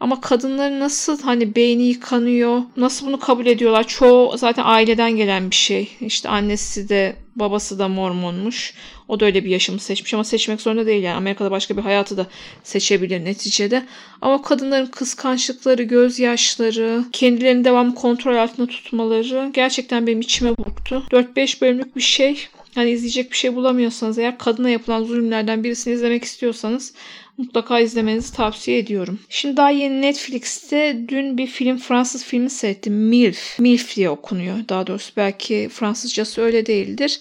Ama 0.00 0.20
kadınların 0.20 0.80
nasıl 0.80 1.22
hani 1.22 1.54
beyni 1.56 1.82
yıkanıyor, 1.82 2.62
nasıl 2.76 3.06
bunu 3.06 3.18
kabul 3.18 3.46
ediyorlar? 3.46 3.86
Çoğu 3.86 4.38
zaten 4.38 4.62
aileden 4.66 5.16
gelen 5.16 5.50
bir 5.50 5.56
şey. 5.56 5.88
İşte 6.00 6.28
annesi 6.28 6.88
de 6.88 7.16
babası 7.36 7.78
da 7.78 7.88
mormonmuş. 7.88 8.74
O 9.08 9.20
da 9.20 9.24
öyle 9.24 9.44
bir 9.44 9.50
yaşamı 9.50 9.78
seçmiş 9.78 10.14
ama 10.14 10.24
seçmek 10.24 10.60
zorunda 10.60 10.86
değil 10.86 11.02
yani. 11.02 11.16
Amerika'da 11.16 11.50
başka 11.50 11.76
bir 11.76 11.82
hayatı 11.82 12.16
da 12.16 12.26
seçebilir 12.62 13.24
neticede. 13.24 13.86
Ama 14.20 14.42
kadınların 14.42 14.86
kıskançlıkları, 14.86 15.82
gözyaşları, 15.82 17.04
kendilerini 17.12 17.64
devamlı 17.64 17.94
kontrol 17.94 18.36
altında 18.36 18.66
tutmaları 18.66 19.50
gerçekten 19.54 20.06
benim 20.06 20.20
içime 20.20 20.50
vurdu. 20.50 21.04
4-5 21.10 21.60
bölümlük 21.60 21.96
bir 21.96 22.00
şey. 22.00 22.48
Hani 22.76 22.90
izleyecek 22.90 23.30
bir 23.30 23.36
şey 23.36 23.54
bulamıyorsanız 23.54 24.18
eğer 24.18 24.38
kadına 24.38 24.70
yapılan 24.70 25.04
zulümlerden 25.04 25.64
birisini 25.64 25.94
izlemek 25.94 26.24
istiyorsanız 26.24 26.94
mutlaka 27.38 27.80
izlemenizi 27.80 28.32
tavsiye 28.32 28.78
ediyorum. 28.78 29.18
Şimdi 29.28 29.56
daha 29.56 29.70
yeni 29.70 30.02
Netflix'te 30.02 31.04
dün 31.08 31.38
bir 31.38 31.46
film 31.46 31.78
Fransız 31.78 32.24
filmi 32.24 32.50
seyrettim. 32.50 32.94
MILF. 32.94 33.58
MILF 33.58 33.96
diye 33.96 34.10
okunuyor 34.10 34.56
daha 34.68 34.86
doğrusu. 34.86 35.12
Belki 35.16 35.68
Fransızcası 35.72 36.42
öyle 36.42 36.66
değildir. 36.66 37.18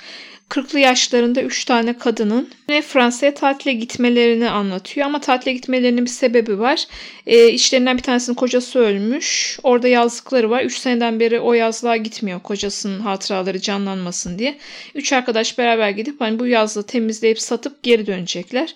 40'lı 0.50 0.80
yaşlarında 0.80 1.42
3 1.42 1.66
tane 1.66 1.98
kadının 1.98 2.50
Fransa'ya 2.88 3.34
tatile 3.34 3.74
gitmelerini 3.74 4.50
anlatıyor. 4.50 5.08
Ama 5.08 5.22
tatile 5.22 5.54
gitmelerinin 5.54 6.06
bir 6.06 6.10
sebebi 6.10 6.60
var. 6.60 6.86
E, 7.28 7.50
içlerinden 7.50 7.98
bir 7.98 8.04
tanesinin 8.04 8.36
kocası 8.36 8.80
ölmüş. 8.80 9.60
Orada 9.64 9.88
yazlıkları 9.88 10.50
var. 10.50 10.64
3 10.64 10.78
seneden 10.78 11.20
beri 11.20 11.40
o 11.40 11.54
yazlığa 11.54 11.98
gitmiyor 11.98 12.40
kocasının 12.42 13.00
hatıraları 13.00 13.62
canlanmasın 13.62 14.40
diye. 14.40 14.58
3 14.96 15.14
arkadaş 15.14 15.58
beraber 15.58 15.90
gidip 15.90 16.22
hani 16.22 16.40
bu 16.40 16.48
yazlığı 16.48 16.84
temizleyip 16.84 17.42
satıp 17.42 17.84
geri 17.84 18.08
dönecekler. 18.08 18.76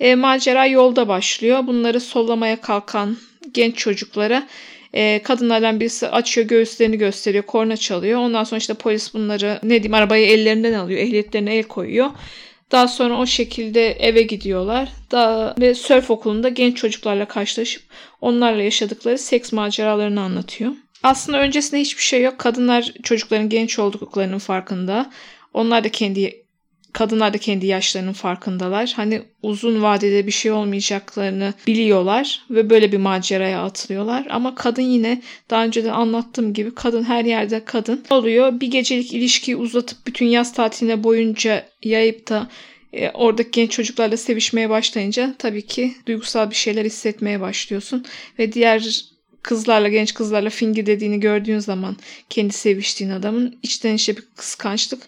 E, 0.00 0.14
macera 0.14 0.66
yolda 0.66 1.08
başlıyor. 1.08 1.66
Bunları 1.66 2.00
sollamaya 2.00 2.60
kalkan 2.60 3.16
genç 3.52 3.76
çocuklara 3.76 4.46
e, 4.92 5.22
kadınlardan 5.22 5.80
birisi 5.80 6.08
açıyor 6.08 6.46
göğüslerini 6.46 6.98
gösteriyor. 6.98 7.44
Korna 7.44 7.76
çalıyor. 7.76 8.20
Ondan 8.20 8.44
sonra 8.44 8.58
işte 8.58 8.74
polis 8.74 9.14
bunları 9.14 9.60
ne 9.62 9.70
diyeyim 9.70 9.94
arabayı 9.94 10.26
ellerinden 10.26 10.72
alıyor. 10.72 11.00
Ehliyetlerine 11.00 11.56
el 11.56 11.64
koyuyor. 11.64 12.10
Daha 12.72 12.88
sonra 12.88 13.18
o 13.18 13.26
şekilde 13.26 13.92
eve 13.92 14.22
gidiyorlar. 14.22 14.88
Daha 15.10 15.54
ve 15.60 15.74
sörf 15.74 16.10
okulunda 16.10 16.48
genç 16.48 16.76
çocuklarla 16.76 17.28
karşılaşıp 17.28 17.82
onlarla 18.20 18.62
yaşadıkları 18.62 19.18
seks 19.18 19.52
maceralarını 19.52 20.20
anlatıyor. 20.20 20.72
Aslında 21.02 21.40
öncesinde 21.40 21.80
hiçbir 21.80 22.02
şey 22.02 22.22
yok. 22.22 22.38
Kadınlar 22.38 22.92
çocukların 23.02 23.48
genç 23.48 23.78
olduklarının 23.78 24.38
farkında. 24.38 25.10
Onlar 25.54 25.84
da 25.84 25.88
kendi 25.88 26.44
kadınlar 26.92 27.34
da 27.34 27.38
kendi 27.38 27.66
yaşlarının 27.66 28.12
farkındalar. 28.12 28.92
Hani 28.96 29.22
uzun 29.42 29.82
vadede 29.82 30.26
bir 30.26 30.32
şey 30.32 30.52
olmayacaklarını 30.52 31.54
biliyorlar 31.66 32.42
ve 32.50 32.70
böyle 32.70 32.92
bir 32.92 32.98
maceraya 32.98 33.62
atılıyorlar. 33.62 34.26
Ama 34.30 34.54
kadın 34.54 34.82
yine 34.82 35.22
daha 35.50 35.64
önce 35.64 35.84
de 35.84 35.92
anlattığım 35.92 36.54
gibi 36.54 36.74
kadın 36.74 37.04
her 37.04 37.24
yerde 37.24 37.64
kadın 37.64 38.04
oluyor. 38.10 38.60
Bir 38.60 38.66
gecelik 38.66 39.12
ilişkiyi 39.12 39.56
uzatıp 39.56 40.06
bütün 40.06 40.26
yaz 40.26 40.52
tatiline 40.52 41.04
boyunca 41.04 41.66
yayıp 41.82 42.28
da 42.28 42.48
e, 42.92 43.10
oradaki 43.10 43.50
genç 43.50 43.70
çocuklarla 43.70 44.16
sevişmeye 44.16 44.70
başlayınca 44.70 45.34
tabii 45.38 45.66
ki 45.66 45.94
duygusal 46.06 46.50
bir 46.50 46.54
şeyler 46.54 46.84
hissetmeye 46.84 47.40
başlıyorsun 47.40 48.04
ve 48.38 48.52
diğer 48.52 49.04
kızlarla 49.42 49.88
genç 49.88 50.14
kızlarla 50.14 50.50
fingi 50.50 50.86
dediğini 50.86 51.20
gördüğün 51.20 51.58
zaman 51.58 51.96
kendi 52.30 52.52
seviştiğin 52.52 53.10
adamın 53.10 53.58
içten 53.62 53.94
içe 53.94 54.16
bir 54.16 54.22
kıskançlık 54.36 55.02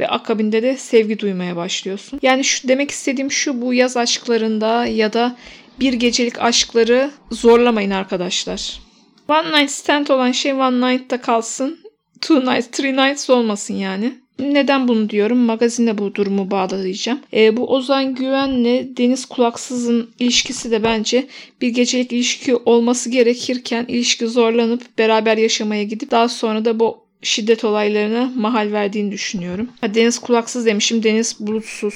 ve 0.00 0.08
akabinde 0.08 0.62
de 0.62 0.76
sevgi 0.76 1.18
duymaya 1.18 1.56
başlıyorsun. 1.56 2.18
Yani 2.22 2.44
şu 2.44 2.68
demek 2.68 2.90
istediğim 2.90 3.30
şu 3.30 3.62
bu 3.62 3.74
yaz 3.74 3.96
aşklarında 3.96 4.86
ya 4.86 5.12
da 5.12 5.36
bir 5.80 5.92
gecelik 5.92 6.40
aşkları 6.40 7.10
zorlamayın 7.30 7.90
arkadaşlar. 7.90 8.80
One 9.28 9.60
night 9.60 9.70
stand 9.70 10.06
olan 10.06 10.32
şey 10.32 10.52
one 10.52 10.92
night'ta 10.92 11.20
kalsın. 11.20 11.78
Two 12.20 12.40
nights, 12.40 12.68
three 12.72 12.96
nights 12.96 13.30
olmasın 13.30 13.74
yani. 13.74 14.22
Neden 14.38 14.88
bunu 14.88 15.10
diyorum? 15.10 15.38
Magazinde 15.38 15.98
bu 15.98 16.14
durumu 16.14 16.50
bağlayacağım. 16.50 17.20
E, 17.34 17.56
bu 17.56 17.74
Ozan 17.74 18.14
Güven'le 18.14 18.96
Deniz 18.96 19.26
Kulaksız'ın 19.26 20.10
ilişkisi 20.18 20.70
de 20.70 20.84
bence 20.84 21.26
bir 21.60 21.68
gecelik 21.68 22.12
ilişki 22.12 22.56
olması 22.56 23.10
gerekirken 23.10 23.84
ilişki 23.88 24.26
zorlanıp 24.26 24.98
beraber 24.98 25.36
yaşamaya 25.36 25.84
gidip 25.84 26.10
daha 26.10 26.28
sonra 26.28 26.64
da 26.64 26.80
bu 26.80 27.01
şiddet 27.22 27.64
olaylarına 27.64 28.32
mahal 28.36 28.72
verdiğini 28.72 29.12
düşünüyorum. 29.12 29.68
Deniz 29.94 30.18
Kulaksız 30.18 30.66
demişim. 30.66 31.02
Deniz 31.02 31.36
Bulutsuz 31.40 31.94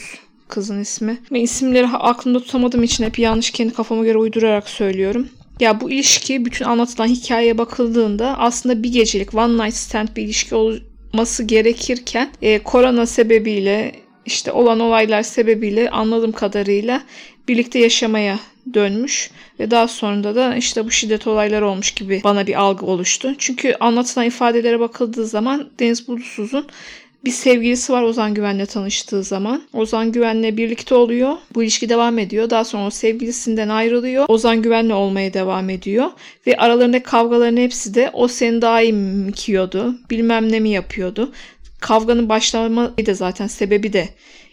kızın 0.48 0.80
ismi. 0.80 1.18
Ve 1.32 1.40
isimleri 1.40 1.86
aklımda 1.86 2.40
tutamadığım 2.40 2.82
için 2.82 3.04
hep 3.04 3.18
yanlış 3.18 3.50
kendi 3.50 3.74
kafama 3.74 4.04
göre 4.04 4.18
uydurarak 4.18 4.68
söylüyorum. 4.68 5.28
Ya 5.60 5.80
bu 5.80 5.90
ilişki 5.90 6.44
bütün 6.44 6.64
anlatılan 6.64 7.06
hikayeye 7.06 7.58
bakıldığında 7.58 8.38
aslında 8.38 8.82
bir 8.82 8.92
gecelik 8.92 9.34
one 9.34 9.64
night 9.64 9.76
stand 9.76 10.08
bir 10.16 10.22
ilişki 10.22 10.54
olması 10.54 11.44
gerekirken 11.44 12.30
e, 12.42 12.62
korona 12.62 13.06
sebebiyle 13.06 13.92
işte 14.26 14.52
olan 14.52 14.80
olaylar 14.80 15.22
sebebiyle 15.22 15.90
anladığım 15.90 16.32
kadarıyla 16.32 17.02
birlikte 17.48 17.78
yaşamaya 17.78 18.38
dönmüş 18.74 19.30
ve 19.60 19.70
daha 19.70 19.88
sonra 19.88 20.34
da 20.34 20.56
işte 20.56 20.84
bu 20.84 20.90
şiddet 20.90 21.26
olayları 21.26 21.68
olmuş 21.68 21.90
gibi 21.90 22.20
bana 22.24 22.46
bir 22.46 22.60
algı 22.60 22.86
oluştu. 22.86 23.34
Çünkü 23.38 23.74
anlatılan 23.80 24.26
ifadelere 24.26 24.80
bakıldığı 24.80 25.26
zaman 25.26 25.68
Deniz 25.78 26.08
Bulutsuz'un 26.08 26.66
bir 27.26 27.30
sevgilisi 27.30 27.92
var 27.92 28.02
Ozan 28.02 28.34
Güven'le 28.34 28.66
tanıştığı 28.66 29.22
zaman. 29.22 29.62
Ozan 29.72 30.12
Güven'le 30.12 30.56
birlikte 30.56 30.94
oluyor. 30.94 31.36
Bu 31.54 31.62
ilişki 31.62 31.88
devam 31.88 32.18
ediyor. 32.18 32.50
Daha 32.50 32.64
sonra 32.64 32.86
o 32.86 32.90
sevgilisinden 32.90 33.68
ayrılıyor. 33.68 34.24
Ozan 34.28 34.62
Güven'le 34.62 34.90
olmaya 34.90 35.34
devam 35.34 35.70
ediyor. 35.70 36.10
Ve 36.46 36.56
aralarındaki 36.56 37.04
kavgaların 37.04 37.56
hepsi 37.56 37.94
de 37.94 38.10
o 38.12 38.28
seni 38.28 38.62
daha 38.62 38.82
iyi 38.82 38.92
mi 38.92 39.32
bilmem 40.10 40.52
ne 40.52 40.60
mi 40.60 40.70
yapıyordu. 40.70 41.32
Kavganın 41.80 42.28
başlamayı 42.28 43.06
da 43.06 43.14
zaten 43.14 43.46
sebebi 43.46 43.92
de 43.92 44.08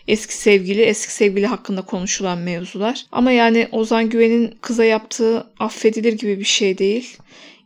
eski 0.08 0.38
sevgili, 0.38 0.82
eski 0.82 1.14
sevgili 1.14 1.48
hakkında 1.48 1.82
konuşulan 1.82 2.38
mevzular. 2.38 3.06
Ama 3.12 3.32
yani 3.32 3.68
Ozan 3.72 4.10
Güven'in 4.10 4.56
kıza 4.62 4.86
yaptığı 4.86 5.48
affedilir 5.60 6.14
gibi 6.14 6.40
bir 6.40 6.46
şey 6.46 6.78
değil. 6.78 7.18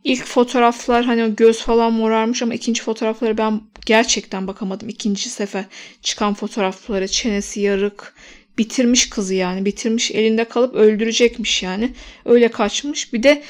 İlk 0.04 0.24
fotoğraflar 0.24 1.04
hani 1.04 1.36
göz 1.36 1.62
falan 1.62 1.92
morarmış 1.92 2.42
ama 2.42 2.54
ikinci 2.54 2.82
fotoğrafları 2.82 3.38
ben 3.38 3.60
gerçekten 3.86 4.46
bakamadım. 4.46 4.88
İkinci 4.88 5.30
sefer 5.30 5.64
çıkan 6.02 6.34
fotoğraflara 6.34 7.08
çenesi 7.08 7.60
yarık, 7.60 8.14
bitirmiş 8.58 9.10
kızı 9.10 9.34
yani 9.34 9.64
bitirmiş 9.64 10.10
elinde 10.10 10.44
kalıp 10.44 10.74
öldürecekmiş 10.74 11.62
yani 11.62 11.92
öyle 12.24 12.48
kaçmış 12.48 13.12
bir 13.12 13.22
de 13.22 13.42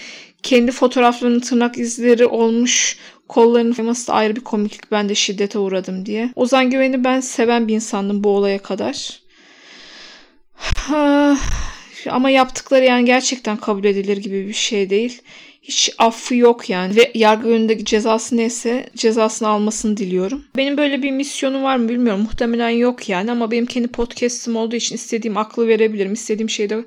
kendi 0.42 0.72
fotoğraflarının 0.72 1.40
tırnak 1.40 1.78
izleri 1.78 2.26
olmuş 2.26 2.98
kollarının 3.28 3.72
koyması 3.72 4.08
da 4.08 4.12
ayrı 4.12 4.36
bir 4.36 4.40
komiklik. 4.40 4.90
Ben 4.90 5.08
de 5.08 5.14
şiddete 5.14 5.58
uğradım 5.58 6.06
diye. 6.06 6.30
Ozan 6.36 6.70
Güven'i 6.70 7.04
ben 7.04 7.20
seven 7.20 7.68
bir 7.68 7.74
insandım 7.74 8.24
bu 8.24 8.28
olaya 8.28 8.58
kadar. 8.58 9.20
Ama 12.10 12.30
yaptıkları 12.30 12.84
yani 12.84 13.04
gerçekten 13.04 13.56
kabul 13.56 13.84
edilir 13.84 14.16
gibi 14.16 14.48
bir 14.48 14.52
şey 14.52 14.90
değil. 14.90 15.22
hiç 15.62 15.94
affı 15.98 16.34
yok 16.34 16.70
yani 16.70 16.96
ve 16.96 17.10
yargı 17.14 17.48
önündeki 17.48 17.84
cezası 17.84 18.36
neyse 18.36 18.90
cezasını 18.96 19.48
almasını 19.48 19.96
diliyorum. 19.96 20.44
Benim 20.56 20.76
böyle 20.76 21.02
bir 21.02 21.10
misyonum 21.10 21.62
var 21.62 21.76
mı 21.76 21.88
bilmiyorum. 21.88 22.22
Muhtemelen 22.22 22.68
yok 22.68 23.08
yani 23.08 23.30
ama 23.30 23.50
benim 23.50 23.66
kendi 23.66 23.88
podcast'im 23.88 24.56
olduğu 24.56 24.76
için 24.76 24.94
istediğim 24.94 25.36
aklı 25.36 25.68
verebilirim. 25.68 26.12
İstediğim 26.12 26.50
şeyde 26.50 26.84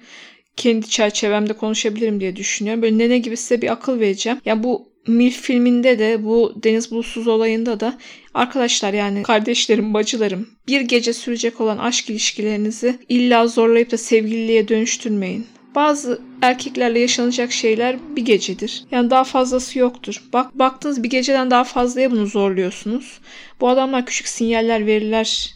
kendi 0.58 0.90
çerçevemde 0.90 1.54
konuşabilirim 1.54 2.20
diye 2.20 2.36
düşünüyorum. 2.36 2.82
Böyle 2.82 2.98
nene 2.98 3.18
gibi 3.18 3.38
size 3.38 3.62
bir 3.62 3.72
akıl 3.72 4.00
vereceğim. 4.00 4.42
Ya 4.46 4.54
yani 4.54 4.64
bu 4.64 4.91
Milf 5.08 5.42
filminde 5.42 6.00
de 6.00 6.24
bu 6.24 6.54
Deniz 6.64 6.92
Bulutsuz 6.92 7.28
olayında 7.28 7.80
da 7.80 7.98
arkadaşlar 8.34 8.94
yani 8.94 9.24
kardeşlerim, 9.24 9.94
bacılarım 9.94 10.50
bir 10.68 10.82
gece 10.82 11.14
sürecek 11.14 11.62
olan 11.62 11.78
aşk 11.78 12.10
ilişkilerinizi 12.10 13.00
illa 13.10 13.48
zorlayıp 13.48 13.92
da 13.92 13.98
sevgililiğe 13.98 14.68
dönüştürmeyin. 14.68 15.48
Bazı 15.76 16.22
erkeklerle 16.42 17.00
yaşanacak 17.00 17.52
şeyler 17.52 17.98
bir 18.16 18.26
gecedir. 18.26 18.84
Yani 18.92 19.10
daha 19.10 19.24
fazlası 19.24 19.80
yoktur. 19.80 20.24
Bak 20.34 20.60
baktınız 20.60 21.04
bir 21.04 21.10
geceden 21.10 21.52
daha 21.52 21.64
fazlaya 21.64 22.12
bunu 22.12 22.26
zorluyorsunuz. 22.26 23.20
Bu 23.62 23.70
adamlar 23.70 24.06
küçük 24.06 24.28
sinyaller 24.28 24.86
verirler 24.86 25.54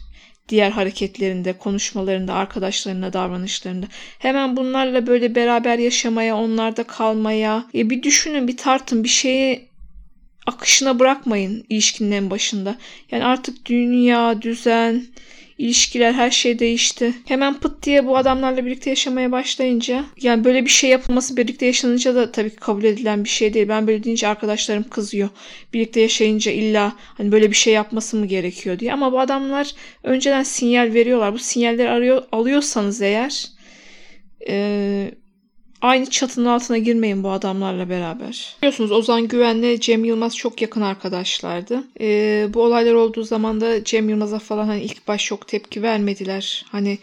diğer 0.48 0.70
hareketlerinde, 0.70 1.52
konuşmalarında, 1.52 2.34
arkadaşlarına, 2.34 3.12
davranışlarında. 3.12 3.86
Hemen 4.18 4.56
bunlarla 4.56 5.06
böyle 5.06 5.34
beraber 5.34 5.78
yaşamaya, 5.78 6.36
onlarda 6.36 6.84
kalmaya. 6.84 7.64
E 7.74 7.90
bir 7.90 8.02
düşünün, 8.02 8.48
bir 8.48 8.56
tartın, 8.56 9.04
bir 9.04 9.08
şeyi 9.08 9.68
akışına 10.46 10.98
bırakmayın 10.98 11.64
ilişkinin 11.68 12.12
en 12.12 12.30
başında. 12.30 12.76
Yani 13.10 13.24
artık 13.24 13.66
dünya, 13.66 14.42
düzen, 14.42 15.06
ilişkiler 15.58 16.12
her 16.12 16.30
şey 16.30 16.58
değişti. 16.58 17.14
Hemen 17.28 17.60
pıt 17.60 17.82
diye 17.82 18.06
bu 18.06 18.16
adamlarla 18.16 18.66
birlikte 18.66 18.90
yaşamaya 18.90 19.32
başlayınca 19.32 20.04
yani 20.20 20.44
böyle 20.44 20.64
bir 20.64 20.70
şey 20.70 20.90
yapılması 20.90 21.36
birlikte 21.36 21.66
yaşanınca 21.66 22.14
da 22.14 22.32
tabii 22.32 22.50
ki 22.50 22.56
kabul 22.56 22.84
edilen 22.84 23.24
bir 23.24 23.28
şey 23.28 23.54
değil. 23.54 23.68
Ben 23.68 23.86
böyle 23.86 24.04
deyince 24.04 24.28
arkadaşlarım 24.28 24.88
kızıyor. 24.90 25.28
Birlikte 25.74 26.00
yaşayınca 26.00 26.52
illa 26.52 26.92
hani 26.98 27.32
böyle 27.32 27.50
bir 27.50 27.56
şey 27.56 27.72
yapması 27.74 28.16
mı 28.16 28.26
gerekiyor 28.26 28.78
diye. 28.78 28.92
Ama 28.92 29.12
bu 29.12 29.20
adamlar 29.20 29.70
önceden 30.02 30.42
sinyal 30.42 30.94
veriyorlar. 30.94 31.32
Bu 31.32 31.38
sinyalleri 31.38 31.90
arıyor, 31.90 32.22
alıyorsanız 32.32 33.02
eğer 33.02 33.46
eee 34.48 35.10
aynı 35.80 36.10
çatının 36.10 36.46
altına 36.46 36.78
girmeyin 36.78 37.22
bu 37.22 37.30
adamlarla 37.30 37.88
beraber. 37.88 38.56
Biliyorsunuz 38.62 38.92
Ozan 38.92 39.28
Güven'le 39.28 39.80
Cem 39.80 40.04
Yılmaz 40.04 40.36
çok 40.36 40.62
yakın 40.62 40.80
arkadaşlardı. 40.80 41.84
Ee, 42.00 42.48
bu 42.54 42.62
olaylar 42.62 42.94
olduğu 42.94 43.22
zaman 43.22 43.60
da 43.60 43.84
Cem 43.84 44.08
Yılmaz'a 44.08 44.38
falan 44.38 44.66
hani 44.66 44.82
ilk 44.82 45.08
baş 45.08 45.24
çok 45.24 45.48
tepki 45.48 45.82
vermediler. 45.82 46.64
Hani 46.72 46.98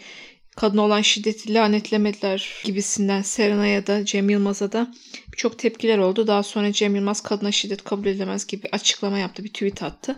kadın 0.56 0.78
olan 0.78 1.00
şiddeti 1.00 1.54
lanetlemediler 1.54 2.62
gibisinden 2.64 3.22
Serenay'a 3.22 3.86
da 3.86 4.04
Cem 4.04 4.30
Yılmaz'a 4.30 4.72
da 4.72 4.94
çok 5.36 5.58
tepkiler 5.58 5.98
oldu. 5.98 6.26
Daha 6.26 6.42
sonra 6.42 6.72
Cem 6.72 6.96
Yılmaz 6.96 7.20
kadına 7.20 7.52
şiddet 7.52 7.84
kabul 7.84 8.06
edilemez 8.06 8.46
gibi 8.46 8.68
açıklama 8.72 9.18
yaptı. 9.18 9.44
Bir 9.44 9.48
tweet 9.48 9.82
attı. 9.82 10.16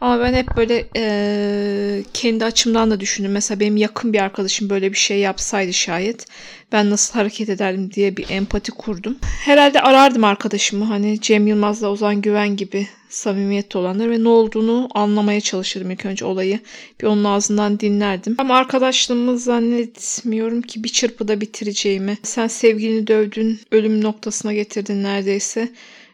Ama 0.00 0.20
ben 0.20 0.34
hep 0.34 0.56
böyle 0.56 0.88
e, 0.96 2.04
kendi 2.14 2.44
açımdan 2.44 2.90
da 2.90 3.00
düşündüm. 3.00 3.32
Mesela 3.32 3.60
benim 3.60 3.76
yakın 3.76 4.12
bir 4.12 4.18
arkadaşım 4.20 4.70
böyle 4.70 4.92
bir 4.92 4.98
şey 4.98 5.18
yapsaydı 5.18 5.72
şayet 5.72 6.26
ben 6.72 6.90
nasıl 6.90 7.14
hareket 7.14 7.48
ederdim 7.48 7.90
diye 7.92 8.16
bir 8.16 8.30
empati 8.30 8.72
kurdum. 8.72 9.18
Herhalde 9.44 9.80
arardım 9.80 10.24
arkadaşımı 10.24 10.84
hani 10.84 11.20
Cem 11.20 11.46
Yılmaz'la 11.46 11.88
Ozan 11.88 12.22
Güven 12.22 12.56
gibi 12.56 12.86
samimiyette 13.08 13.78
olanlar 13.78 14.10
ve 14.10 14.24
ne 14.24 14.28
olduğunu 14.28 14.88
anlamaya 14.94 15.40
çalışırdım 15.40 15.90
ilk 15.90 16.06
önce 16.06 16.24
olayı. 16.24 16.60
Bir 17.00 17.06
onun 17.06 17.24
ağzından 17.24 17.80
dinlerdim. 17.80 18.34
Ama 18.38 18.56
arkadaşlığımı 18.56 19.38
zannetmiyorum 19.38 20.62
ki 20.62 20.84
bir 20.84 20.88
çırpıda 20.88 21.40
bitireceğimi. 21.40 22.18
Sen 22.22 22.46
sevgilini 22.46 23.06
dövdün, 23.06 23.60
ölüm 23.70 24.04
noktasına 24.04 24.51
getirdin 24.52 25.02
neredeyse. 25.02 25.68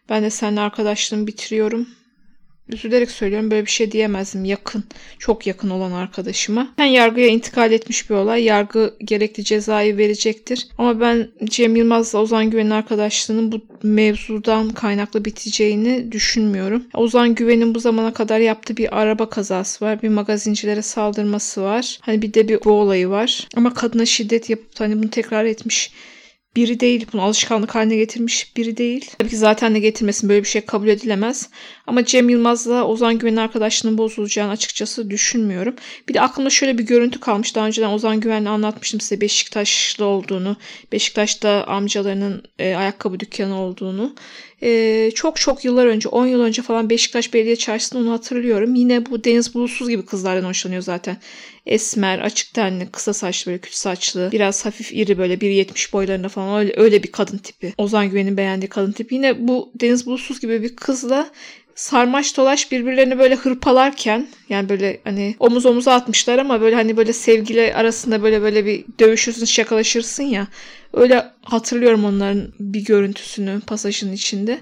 Ben 0.08 0.22
de 0.22 0.30
seninle 0.30 0.60
arkadaşlığımı 0.60 1.26
bitiriyorum 1.26 1.86
üzülerek 2.72 3.10
söylüyorum 3.10 3.50
böyle 3.50 3.66
bir 3.66 3.70
şey 3.70 3.92
diyemezdim 3.92 4.44
yakın 4.44 4.84
çok 5.18 5.46
yakın 5.46 5.70
olan 5.70 5.92
arkadaşıma. 5.92 6.74
Ben 6.78 6.84
yargıya 6.84 7.26
intikal 7.26 7.72
etmiş 7.72 8.10
bir 8.10 8.14
olay. 8.14 8.44
Yargı 8.44 8.94
gerekli 9.04 9.44
cezayı 9.44 9.96
verecektir. 9.96 10.68
Ama 10.78 11.00
ben 11.00 11.28
Cem 11.44 11.76
Yılmaz'la 11.76 12.18
Ozan 12.18 12.50
Güven'in 12.50 12.70
arkadaşlığının 12.70 13.52
bu 13.52 13.60
mevzudan 13.82 14.70
kaynaklı 14.70 15.24
biteceğini 15.24 16.12
düşünmüyorum. 16.12 16.84
Ozan 16.94 17.34
Güven'in 17.34 17.74
bu 17.74 17.80
zamana 17.80 18.12
kadar 18.12 18.40
yaptığı 18.40 18.76
bir 18.76 19.00
araba 19.00 19.28
kazası 19.28 19.84
var. 19.84 20.02
Bir 20.02 20.08
magazincilere 20.08 20.82
saldırması 20.82 21.62
var. 21.62 21.98
Hani 22.00 22.22
bir 22.22 22.34
de 22.34 22.48
bir 22.48 22.64
bu 22.64 22.70
olayı 22.70 23.08
var. 23.08 23.48
Ama 23.56 23.74
kadına 23.74 24.06
şiddet 24.06 24.50
yapıp 24.50 24.80
hani 24.80 25.02
bunu 25.02 25.10
tekrar 25.10 25.44
etmiş 25.44 25.90
biri 26.58 26.80
değil. 26.80 27.06
Bunu 27.12 27.22
alışkanlık 27.22 27.74
haline 27.74 27.96
getirmiş 27.96 28.56
biri 28.56 28.76
değil. 28.76 29.10
Tabii 29.18 29.28
ki 29.28 29.36
zaten 29.36 29.74
de 29.74 29.80
getirmesin 29.80 30.28
böyle 30.28 30.42
bir 30.42 30.48
şey 30.48 30.60
kabul 30.62 30.88
edilemez. 30.88 31.48
Ama 31.86 32.04
Cem 32.04 32.28
Yılmaz'la 32.28 32.84
Ozan 32.84 33.18
Güven'in 33.18 33.36
arkadaşlığının 33.36 33.98
bozulacağını 33.98 34.50
açıkçası 34.50 35.10
düşünmüyorum. 35.10 35.74
Bir 36.08 36.14
de 36.14 36.20
aklımda 36.20 36.50
şöyle 36.50 36.78
bir 36.78 36.84
görüntü 36.84 37.20
kalmış. 37.20 37.54
Daha 37.54 37.66
önceden 37.66 37.88
Ozan 37.88 38.20
Güven'le 38.20 38.46
anlatmıştım 38.46 39.00
size 39.00 39.20
Beşiktaşlı 39.20 40.04
olduğunu. 40.04 40.56
Beşiktaş'ta 40.92 41.64
amcalarının 41.64 42.42
e, 42.58 42.74
ayakkabı 42.74 43.20
dükkanı 43.20 43.60
olduğunu. 43.60 44.14
E, 44.62 45.10
çok 45.14 45.36
çok 45.36 45.64
yıllar 45.64 45.86
önce 45.86 46.08
10 46.08 46.26
yıl 46.26 46.40
önce 46.40 46.62
falan 46.62 46.90
Beşiktaş 46.90 47.34
Belediye 47.34 47.56
Çarşısı'nda 47.56 48.02
onu 48.02 48.12
hatırlıyorum. 48.12 48.74
Yine 48.74 49.06
bu 49.06 49.24
Deniz 49.24 49.54
Bulutsuz 49.54 49.88
gibi 49.88 50.06
kızlardan 50.06 50.48
hoşlanıyor 50.48 50.82
zaten. 50.82 51.16
Esmer, 51.68 52.18
açık 52.18 52.54
tenli, 52.54 52.90
kısa 52.90 53.12
saçlı 53.12 53.50
böyle 53.50 53.60
küt 53.60 53.74
saçlı, 53.74 54.28
biraz 54.32 54.66
hafif 54.66 54.92
iri 54.92 55.18
böyle 55.18 55.34
1.70 55.34 55.92
boylarında 55.92 56.28
falan 56.28 56.58
öyle, 56.58 56.72
öyle 56.76 57.02
bir 57.02 57.12
kadın 57.12 57.38
tipi. 57.38 57.74
Ozan 57.78 58.10
Güven'in 58.10 58.36
beğendiği 58.36 58.68
kadın 58.68 58.92
tipi. 58.92 59.14
Yine 59.14 59.48
bu 59.48 59.72
Deniz 59.80 60.06
Bulutsuz 60.06 60.40
gibi 60.40 60.62
bir 60.62 60.76
kızla 60.76 61.30
sarmaş 61.74 62.36
dolaş 62.36 62.72
birbirlerini 62.72 63.18
böyle 63.18 63.34
hırpalarken 63.34 64.28
yani 64.48 64.68
böyle 64.68 65.00
hani 65.04 65.36
omuz 65.38 65.66
omuza 65.66 65.92
atmışlar 65.92 66.38
ama 66.38 66.60
böyle 66.60 66.76
hani 66.76 66.96
böyle 66.96 67.12
sevgili 67.12 67.74
arasında 67.74 68.22
böyle 68.22 68.42
böyle 68.42 68.66
bir 68.66 68.84
dövüşürsün 68.98 69.44
şakalaşırsın 69.44 70.22
ya 70.22 70.48
öyle 70.92 71.24
hatırlıyorum 71.42 72.04
onların 72.04 72.52
bir 72.60 72.84
görüntüsünü 72.84 73.60
pasajın 73.60 74.12
içinde. 74.12 74.58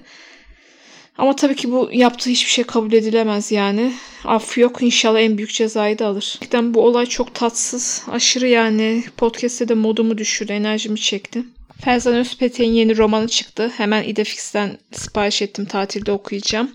Ama 1.17 1.35
tabii 1.35 1.55
ki 1.55 1.71
bu 1.71 1.89
yaptığı 1.93 2.29
hiçbir 2.29 2.51
şey 2.51 2.63
kabul 2.63 2.93
edilemez 2.93 3.51
yani. 3.51 3.93
Af 4.25 4.57
yok 4.57 4.81
inşallah 4.81 5.19
en 5.19 5.37
büyük 5.37 5.53
cezayı 5.53 5.99
da 5.99 6.07
alır. 6.07 6.33
Gerçekten 6.33 6.73
bu 6.73 6.81
olay 6.81 7.05
çok 7.05 7.35
tatsız. 7.35 8.03
Aşırı 8.11 8.47
yani 8.47 9.03
podcast'te 9.17 9.67
de 9.67 9.73
modumu 9.73 10.17
düşürdü. 10.17 10.53
Enerjimi 10.53 10.99
çekti. 10.99 11.43
Ferzan 11.81 12.15
Özpetek'in 12.15 12.71
yeni 12.71 12.97
romanı 12.97 13.27
çıktı. 13.27 13.71
Hemen 13.77 14.03
İdefix'ten 14.03 14.77
sipariş 14.91 15.41
ettim. 15.41 15.65
Tatilde 15.65 16.11
okuyacağım. 16.11 16.71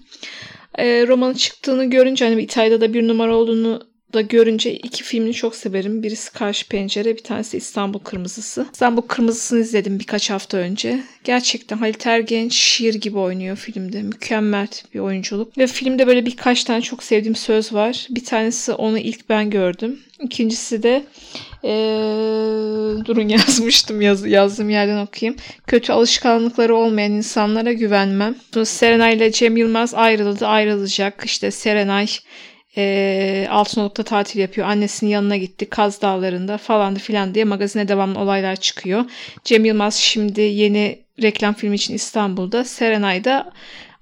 E, 0.78 1.06
romanın 1.06 1.34
çıktığını 1.34 1.90
görünce 1.90 2.24
hani 2.24 2.42
İtalya'da 2.42 2.80
da 2.80 2.94
bir 2.94 3.08
numara 3.08 3.36
olduğunu 3.36 3.91
da 4.14 4.20
görünce 4.20 4.74
iki 4.74 5.04
filmini 5.04 5.34
çok 5.34 5.54
severim. 5.54 6.02
Birisi 6.02 6.32
Karşı 6.32 6.68
Pencere, 6.68 7.16
bir 7.16 7.22
tanesi 7.22 7.56
İstanbul 7.56 7.98
Kırmızısı. 7.98 8.66
İstanbul 8.72 9.02
Kırmızısı'nı 9.02 9.60
izledim 9.60 9.98
birkaç 9.98 10.30
hafta 10.30 10.58
önce. 10.58 11.00
Gerçekten 11.24 11.76
Halit 11.78 12.06
Ergenç 12.06 12.54
şiir 12.54 12.94
gibi 12.94 13.18
oynuyor 13.18 13.56
filmde. 13.56 14.02
Mükemmel 14.02 14.68
bir 14.94 14.98
oyunculuk. 15.00 15.58
Ve 15.58 15.66
filmde 15.66 16.06
böyle 16.06 16.26
birkaç 16.26 16.64
tane 16.64 16.82
çok 16.82 17.02
sevdiğim 17.02 17.36
söz 17.36 17.72
var. 17.72 18.06
Bir 18.10 18.24
tanesi 18.24 18.72
onu 18.72 18.98
ilk 18.98 19.28
ben 19.28 19.50
gördüm. 19.50 20.00
İkincisi 20.20 20.82
de 20.82 21.04
ee, 21.64 21.68
durun 23.04 23.28
yazmıştım 23.28 24.00
yaz, 24.00 24.26
yazdığım 24.26 24.70
yerden 24.70 25.06
okuyayım. 25.06 25.36
Kötü 25.66 25.92
alışkanlıkları 25.92 26.76
olmayan 26.76 27.12
insanlara 27.12 27.72
güvenmem. 27.72 28.34
Serenay 28.64 29.14
ile 29.14 29.32
Cem 29.32 29.56
Yılmaz 29.56 29.94
ayrıldı 29.94 30.46
ayrılacak. 30.46 31.22
İşte 31.24 31.50
Serenay 31.50 32.06
e, 32.76 33.46
Altınoluk'ta 33.50 34.02
tatil 34.02 34.40
yapıyor. 34.40 34.66
Annesinin 34.66 35.10
yanına 35.10 35.36
gitti. 35.36 35.70
Kaz 35.70 36.02
Dağları'nda 36.02 36.58
falandı 36.58 36.98
filan 36.98 37.34
diye 37.34 37.44
magazine 37.44 37.88
devamlı 37.88 38.18
olaylar 38.18 38.56
çıkıyor. 38.56 39.04
Cem 39.44 39.64
Yılmaz 39.64 39.94
şimdi 39.94 40.40
yeni 40.40 40.98
reklam 41.22 41.54
filmi 41.54 41.74
için 41.74 41.94
İstanbul'da. 41.94 42.64
Serenay 42.64 43.24
da 43.24 43.52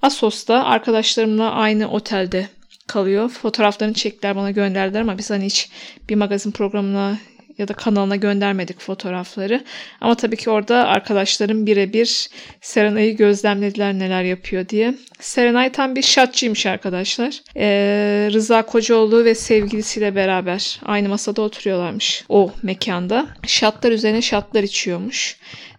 Asos'ta 0.02 0.64
arkadaşlarımla 0.64 1.50
aynı 1.50 1.90
otelde 1.90 2.48
kalıyor. 2.86 3.28
Fotoğraflarını 3.28 3.94
çektiler 3.94 4.36
bana 4.36 4.50
gönderdiler 4.50 5.00
ama 5.00 5.18
biz 5.18 5.30
hani 5.30 5.44
hiç 5.44 5.70
bir 6.08 6.14
magazin 6.14 6.50
programına 6.50 7.18
ya 7.60 7.68
da 7.68 7.72
kanalına 7.72 8.16
göndermedik 8.16 8.80
fotoğrafları. 8.80 9.64
Ama 10.00 10.14
tabii 10.14 10.36
ki 10.36 10.50
orada 10.50 10.86
arkadaşlarım 10.86 11.66
birebir 11.66 12.28
Serenay'ı 12.60 13.16
gözlemlediler 13.16 13.94
neler 13.94 14.22
yapıyor 14.22 14.68
diye. 14.68 14.94
Serenay 15.20 15.72
tam 15.72 15.96
bir 15.96 16.02
şatçıymış 16.02 16.66
arkadaşlar. 16.66 17.40
Ee, 17.56 18.28
Rıza 18.32 18.62
Kocaoğlu 18.66 19.24
ve 19.24 19.34
sevgilisiyle 19.34 20.14
beraber 20.14 20.80
aynı 20.84 21.08
masada 21.08 21.42
oturuyorlarmış 21.42 22.24
o 22.28 22.52
mekanda. 22.62 23.26
Şatlar 23.46 23.92
üzerine 23.92 24.22
şatlar 24.22 24.62
içiyormuş. 24.62 25.36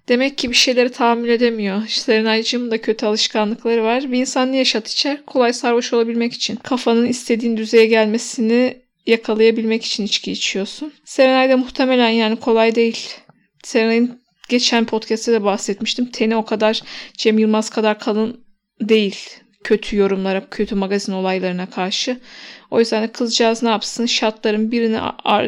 Demek 0.07 0.37
ki 0.37 0.49
bir 0.49 0.55
şeyleri 0.55 0.91
tahammül 0.91 1.29
edemiyor. 1.29 1.87
Serenaycığım 1.87 2.71
da 2.71 2.81
kötü 2.81 3.05
alışkanlıkları 3.05 3.83
var. 3.83 4.11
Bir 4.11 4.19
insan 4.19 4.51
niye 4.51 4.65
şat 4.65 4.87
içer? 4.87 5.25
Kolay 5.25 5.53
sarhoş 5.53 5.93
olabilmek 5.93 6.33
için. 6.33 6.55
Kafanın 6.55 7.05
istediğin 7.05 7.57
düzeye 7.57 7.85
gelmesini 7.85 8.80
yakalayabilmek 9.05 9.85
için 9.85 10.05
içki 10.05 10.31
içiyorsun. 10.31 10.93
Serenay 11.05 11.49
da 11.49 11.57
muhtemelen 11.57 12.09
yani 12.09 12.35
kolay 12.35 12.75
değil. 12.75 13.09
Serenay'ın 13.63 14.21
geçen 14.49 14.85
podcast'te 14.85 15.31
de 15.31 15.43
bahsetmiştim. 15.43 16.05
Teni 16.05 16.35
o 16.35 16.45
kadar 16.45 16.81
Cem 17.17 17.39
Yılmaz 17.39 17.69
kadar 17.69 17.99
kalın 17.99 18.43
değil 18.81 19.41
kötü 19.63 19.97
yorumlara, 19.97 20.49
kötü 20.49 20.75
magazin 20.75 21.13
olaylarına 21.13 21.69
karşı. 21.69 22.19
O 22.71 22.79
yüzden 22.79 23.03
de 23.03 23.11
kızcağız 23.11 23.63
ne 23.63 23.69
yapsın? 23.69 24.05
Şatların 24.05 24.71
birini 24.71 24.99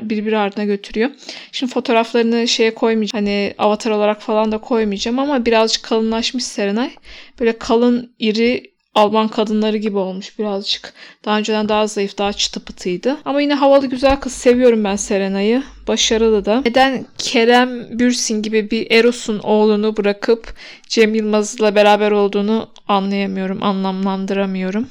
birbiri 0.09 0.37
ardına 0.37 0.65
götürüyor. 0.65 1.09
Şimdi 1.51 1.73
fotoğraflarını 1.73 2.47
şeye 2.47 2.73
koymayacağım. 2.73 3.25
Hani 3.25 3.53
avatar 3.57 3.91
olarak 3.91 4.21
falan 4.21 4.51
da 4.51 4.57
koymayacağım 4.57 5.19
ama 5.19 5.45
birazcık 5.45 5.83
kalınlaşmış 5.83 6.43
Serenay. 6.43 6.91
Böyle 7.39 7.57
kalın, 7.57 8.15
iri 8.19 8.72
Alman 8.95 9.27
kadınları 9.27 9.77
gibi 9.77 9.97
olmuş 9.97 10.39
birazcık. 10.39 10.93
Daha 11.25 11.37
önceden 11.37 11.69
daha 11.69 11.87
zayıf, 11.87 12.17
daha 12.17 12.33
çıtı 12.33 12.59
pıtıydı. 12.59 13.17
Ama 13.25 13.41
yine 13.41 13.53
havalı 13.53 13.87
güzel 13.87 14.19
kız. 14.19 14.33
Seviyorum 14.33 14.83
ben 14.83 14.95
Serena'yı. 14.95 15.63
Başarılı 15.87 16.45
da. 16.45 16.61
Neden 16.65 17.05
Kerem 17.17 17.99
Bürsin 17.99 18.41
gibi 18.41 18.71
bir 18.71 18.91
Eros'un 18.91 19.39
oğlunu 19.39 19.97
bırakıp 19.97 20.53
Cem 20.87 21.15
Yılmaz'la 21.15 21.75
beraber 21.75 22.11
olduğunu 22.11 22.69
anlayamıyorum, 22.87 23.63
anlamlandıramıyorum. 23.63 24.87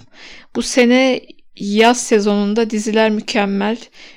Bu 0.56 0.62
sene 0.62 1.20
yaz 1.56 2.02
sezonunda 2.02 2.70
diziler 2.70 3.10
mükemmel. 3.10 3.76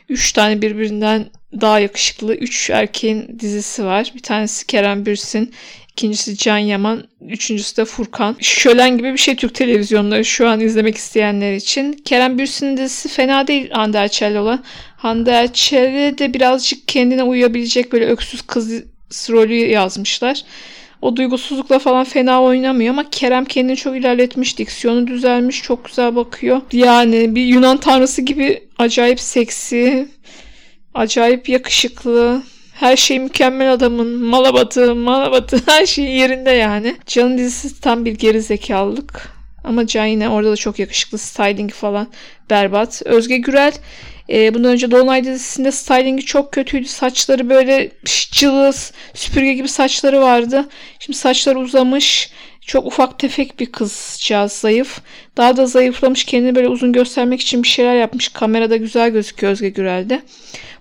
Üç 0.10 0.34
tane 0.34 0.62
birbirinden 0.62 1.26
daha 1.62 1.80
yakışıklı 1.80 2.36
3 2.36 2.70
erkeğin 2.70 3.40
dizisi 3.40 3.86
var. 3.86 4.12
Bir 4.16 4.22
tanesi 4.22 4.68
Kerem 4.68 5.06
Bürsin, 5.06 5.54
İkincisi 5.96 6.38
Can 6.38 6.58
Yaman. 6.58 7.04
Üçüncüsü 7.22 7.78
de 7.78 7.86
Furkan. 7.86 8.36
Şölen 8.40 8.98
gibi 8.98 9.14
bir 9.14 9.18
şey 9.18 9.36
Türk 9.36 9.56
televizyonları 9.56 10.26
şu 10.26 10.48
an 10.48 10.60
izlemek 10.60 10.96
isteyenler 10.98 11.56
için. 11.56 11.94
Kerem 11.94 12.40
Bürsin'in 12.40 12.78
dizisi 12.78 13.10
fena 13.10 13.48
değil 13.48 13.70
Hande 13.72 13.98
Erçel'le 13.98 14.40
olan. 14.40 14.64
Hande 14.98 15.32
Erçel'e 15.32 16.18
de 16.18 16.34
birazcık 16.34 16.88
kendine 16.88 17.24
uyabilecek 17.24 17.92
böyle 17.92 18.06
öksüz 18.06 18.42
kız 18.42 18.84
rolü 19.30 19.54
yazmışlar. 19.54 20.42
O 21.02 21.16
duygusuzlukla 21.16 21.80
falan 21.80 22.04
fena 22.04 22.44
oynamıyor 22.44 22.94
ama 22.94 23.10
Kerem 23.10 23.46
kendini 23.46 23.76
çok 23.76 23.98
ilerletmiş. 23.98 24.58
Diksiyonu 24.58 25.08
düzelmiş. 25.08 25.64
Çok 25.64 25.86
güzel 25.86 26.16
bakıyor. 26.16 26.62
Yani 26.72 27.36
bir 27.36 27.46
Yunan 27.46 27.78
tanrısı 27.78 28.22
gibi 28.22 28.64
acayip 28.78 29.20
seksi. 29.20 30.08
Acayip 30.94 31.50
yakışıklı. 31.50 32.44
Her 32.76 32.98
şey 32.98 33.20
mükemmel 33.20 33.74
adamın. 33.74 34.24
Malabatı, 34.24 34.96
malabatı 34.96 35.62
her 35.66 35.86
şey 35.86 36.06
yerinde 36.06 36.52
yani. 36.52 36.96
Can'ın 37.06 37.38
dizisi 37.38 37.82
tam 37.82 38.06
bir 38.06 38.12
geri 38.12 38.42
zekalılık. 38.42 39.30
Ama 39.64 39.88
Can 39.88 40.06
yine 40.06 40.30
orada 40.30 40.52
da 40.52 40.56
çok 40.56 40.80
yakışıklı. 40.80 41.18
Styling 41.18 41.72
falan 41.72 42.08
berbat. 42.50 43.02
Özge 43.06 43.38
Gürel 43.38 43.74
e, 44.30 44.54
bundan 44.54 44.72
önce 44.72 44.92
Dolunay 44.92 45.24
dizisinde 45.24 45.72
stylingi 45.72 46.26
çok 46.26 46.52
kötüydü. 46.52 46.88
Saçları 46.88 47.50
böyle 47.50 47.92
cılız, 48.32 48.92
süpürge 49.14 49.54
gibi 49.54 49.68
saçları 49.68 50.22
vardı. 50.22 50.66
Şimdi 51.00 51.18
saçları 51.18 51.60
uzamış. 51.60 52.32
Çok 52.62 52.86
ufak 52.86 53.20
tefek 53.20 53.60
bir 53.60 53.66
kızcağız 53.66 54.52
zayıf. 54.52 55.02
Daha 55.38 55.58
da 55.58 55.66
zayıflamış 55.66 56.24
kendini 56.24 56.56
böyle 56.56 56.68
uzun 56.68 56.94
göstermek 56.94 57.42
için 57.42 57.64
bir 57.64 57.68
şeyler 57.68 57.96
yapmış. 57.96 58.30
Kamerada 58.30 58.78
güzel 58.78 59.10
gözüküyor 59.10 59.52
Özge 59.54 59.70
Gürel'de. 59.70 60.22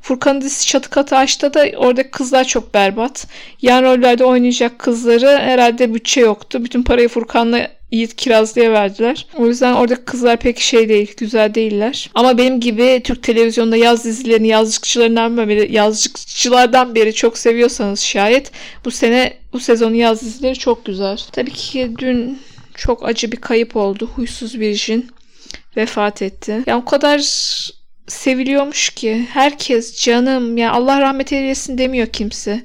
Furkan 0.00 0.40
dizisi 0.40 0.66
Çatı 0.66 0.90
Katı 0.90 1.16
Aşk'ta 1.16 1.54
da 1.54 1.66
orada 1.76 2.10
kızlar 2.10 2.44
çok 2.44 2.74
berbat. 2.74 3.26
Yan 3.62 3.82
rollerde 3.82 4.24
oynayacak 4.24 4.78
kızları 4.78 5.38
herhalde 5.38 5.94
bütçe 5.94 6.20
yoktu. 6.20 6.64
Bütün 6.64 6.82
parayı 6.82 7.08
Furkan'la 7.08 7.70
Yiğit 7.90 8.16
Kirazlı'ya 8.16 8.72
verdiler. 8.72 9.26
O 9.38 9.46
yüzden 9.46 9.74
orada 9.74 10.04
kızlar 10.04 10.36
pek 10.36 10.60
şey 10.60 10.88
değil, 10.88 11.14
güzel 11.16 11.54
değiller. 11.54 12.10
Ama 12.14 12.38
benim 12.38 12.60
gibi 12.60 13.00
Türk 13.04 13.22
televizyonda 13.22 13.76
yaz 13.76 14.04
dizilerini 14.04 14.48
yazlıkçılarından 14.48 15.48
beri, 15.48 15.72
yazlıkçılardan 15.72 16.94
beri 16.94 17.14
çok 17.14 17.38
seviyorsanız 17.38 18.00
şayet 18.00 18.50
bu 18.84 18.90
sene 18.90 19.36
bu 19.52 19.60
sezonun 19.60 19.94
yaz 19.94 20.22
dizileri 20.22 20.58
çok 20.58 20.84
güzel. 20.84 21.18
Tabii 21.32 21.52
ki 21.52 21.92
dün 21.98 22.38
çok 22.74 23.08
acı 23.08 23.32
bir 23.32 23.36
kayıp 23.36 23.76
oldu. 23.76 24.10
Huysuz 24.14 24.58
Virjin 24.58 25.10
vefat 25.76 26.22
etti. 26.22 26.62
Yani 26.66 26.82
o 26.82 26.84
kadar 26.84 27.20
seviliyormuş 28.06 28.90
ki 28.90 29.26
herkes 29.32 30.04
canım 30.04 30.56
ya 30.56 30.72
Allah 30.72 31.00
rahmet 31.00 31.32
eylesin 31.32 31.78
demiyor 31.78 32.06
kimse. 32.06 32.64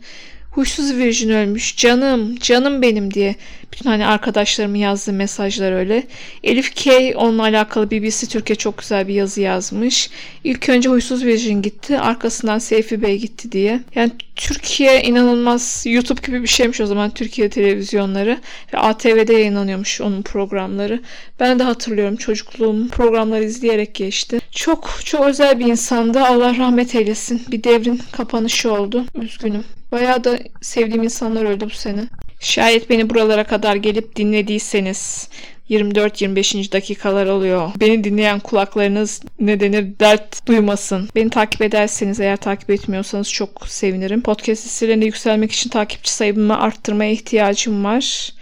Huysuz 0.51 0.95
Virgin 0.95 1.29
ölmüş 1.29 1.77
canım 1.77 2.35
canım 2.35 2.81
benim 2.81 3.13
diye 3.13 3.35
bütün 3.71 3.89
hani 3.89 4.05
arkadaşlarımın 4.05 4.77
yazdığı 4.77 5.13
mesajlar 5.13 5.71
öyle. 5.71 6.03
Elif 6.43 6.75
K 6.75 7.13
onunla 7.15 7.41
alakalı 7.41 7.91
BBC 7.91 8.27
Türkiye 8.27 8.55
çok 8.55 8.77
güzel 8.77 9.07
bir 9.07 9.13
yazı 9.13 9.41
yazmış. 9.41 10.09
İlk 10.43 10.69
önce 10.69 10.89
Huysuz 10.89 11.25
Virgin 11.25 11.61
gitti 11.61 11.99
arkasından 11.99 12.59
Seyfi 12.59 13.01
Bey 13.01 13.17
gitti 13.17 13.51
diye. 13.51 13.79
Yani 13.95 14.11
Türkiye 14.39 15.01
inanılmaz 15.01 15.83
YouTube 15.87 16.21
gibi 16.27 16.41
bir 16.41 16.47
şeymiş 16.47 16.81
o 16.81 16.85
zaman 16.85 17.09
Türkiye 17.09 17.49
televizyonları 17.49 18.39
ve 18.73 18.77
ATV'de 18.77 19.33
yayınlanıyormuş 19.33 20.01
onun 20.01 20.21
programları. 20.21 21.01
Ben 21.39 21.59
de 21.59 21.63
hatırlıyorum 21.63 22.15
çocukluğum 22.15 22.87
programları 22.87 23.43
izleyerek 23.43 23.95
geçti. 23.95 24.39
Çok 24.51 24.89
çok 25.05 25.25
özel 25.25 25.59
bir 25.59 25.65
insandı. 25.65 26.19
Allah 26.19 26.57
rahmet 26.57 26.95
eylesin. 26.95 27.41
Bir 27.51 27.63
devrin 27.63 28.01
kapanışı 28.11 28.73
oldu. 28.73 29.05
Üzgünüm. 29.15 29.63
Bayağı 29.91 30.23
da 30.23 30.39
sevdiğim 30.61 31.03
insanlar 31.03 31.45
öldü 31.45 31.65
bu 31.65 31.75
sene. 31.75 32.01
Şayet 32.39 32.89
beni 32.89 33.09
buralara 33.09 33.43
kadar 33.43 33.75
gelip 33.75 34.15
dinlediyseniz 34.15 35.29
24-25. 35.69 36.71
dakikalar 36.71 37.25
oluyor. 37.25 37.71
Beni 37.79 38.03
dinleyen 38.03 38.39
kulaklarınız 38.39 39.21
ne 39.39 39.59
denir 39.59 39.99
dert 39.99 40.47
duymasın. 40.47 41.09
Beni 41.15 41.29
takip 41.29 41.61
ederseniz 41.61 42.19
eğer 42.19 42.37
takip 42.37 42.69
etmiyorsanız 42.69 43.31
çok 43.31 43.67
sevinirim. 43.67 44.21
Podcast 44.21 44.65
listelerinde 44.65 45.05
yükselmek 45.05 45.51
için 45.51 45.69
takipçi 45.69 46.13
sayımı 46.13 46.59
arttırmaya 46.59 47.11
ihtiyacım 47.11 47.83
var. 47.83 48.33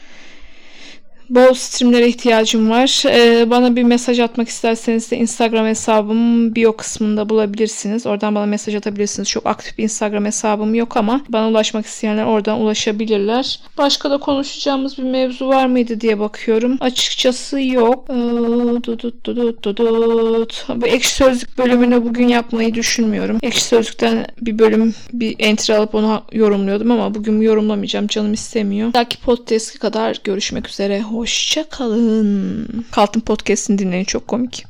Bol 1.29 1.53
streamlere 1.53 2.07
ihtiyacım 2.07 2.69
var. 2.69 3.03
Ee, 3.07 3.49
bana 3.49 3.75
bir 3.75 3.83
mesaj 3.83 4.19
atmak 4.19 4.49
isterseniz 4.49 5.11
de 5.11 5.17
Instagram 5.17 5.65
hesabım 5.65 6.55
bio 6.55 6.75
kısmında 6.75 7.29
bulabilirsiniz. 7.29 8.05
Oradan 8.05 8.35
bana 8.35 8.45
mesaj 8.45 8.75
atabilirsiniz. 8.75 9.29
Çok 9.29 9.45
aktif 9.45 9.77
bir 9.77 9.83
Instagram 9.83 10.25
hesabım 10.25 10.75
yok 10.75 10.97
ama 10.97 11.21
bana 11.29 11.49
ulaşmak 11.49 11.85
isteyenler 11.85 12.25
oradan 12.25 12.59
ulaşabilirler. 12.59 13.59
Başka 13.77 14.11
da 14.11 14.17
konuşacağımız 14.17 14.97
bir 14.97 15.03
mevzu 15.03 15.47
var 15.47 15.65
mıydı 15.65 16.01
diye 16.01 16.19
bakıyorum. 16.19 16.77
Açıkçası 16.79 17.61
yok. 17.61 18.05
Ee, 18.09 18.13
dudut 18.83 19.25
dudut 19.25 19.63
dudut. 19.63 20.65
Bu 20.75 20.87
ekşi 20.87 21.13
sözlük 21.13 21.57
bölümünü 21.57 22.05
bugün 22.05 22.27
yapmayı 22.27 22.73
düşünmüyorum. 22.73 23.37
Ekşi 23.43 23.63
sözlükten 23.63 24.25
bir 24.41 24.59
bölüm 24.59 24.95
bir 25.13 25.35
entry 25.39 25.73
alıp 25.73 25.95
onu 25.95 26.21
yorumluyordum 26.31 26.91
ama 26.91 27.15
bugün 27.15 27.41
yorumlamayacağım. 27.41 28.07
Canım 28.07 28.33
istemiyor. 28.33 28.93
Belki 28.93 29.17
podcast'e 29.17 29.79
kadar 29.79 30.17
görüşmek 30.23 30.69
üzere. 30.69 31.01
Hoşça 31.17 31.69
kalın. 31.69 32.85
Kaltın 32.91 33.19
podcast'ini 33.19 33.77
dinleyin 33.77 34.05
çok 34.05 34.27
komik. 34.27 34.65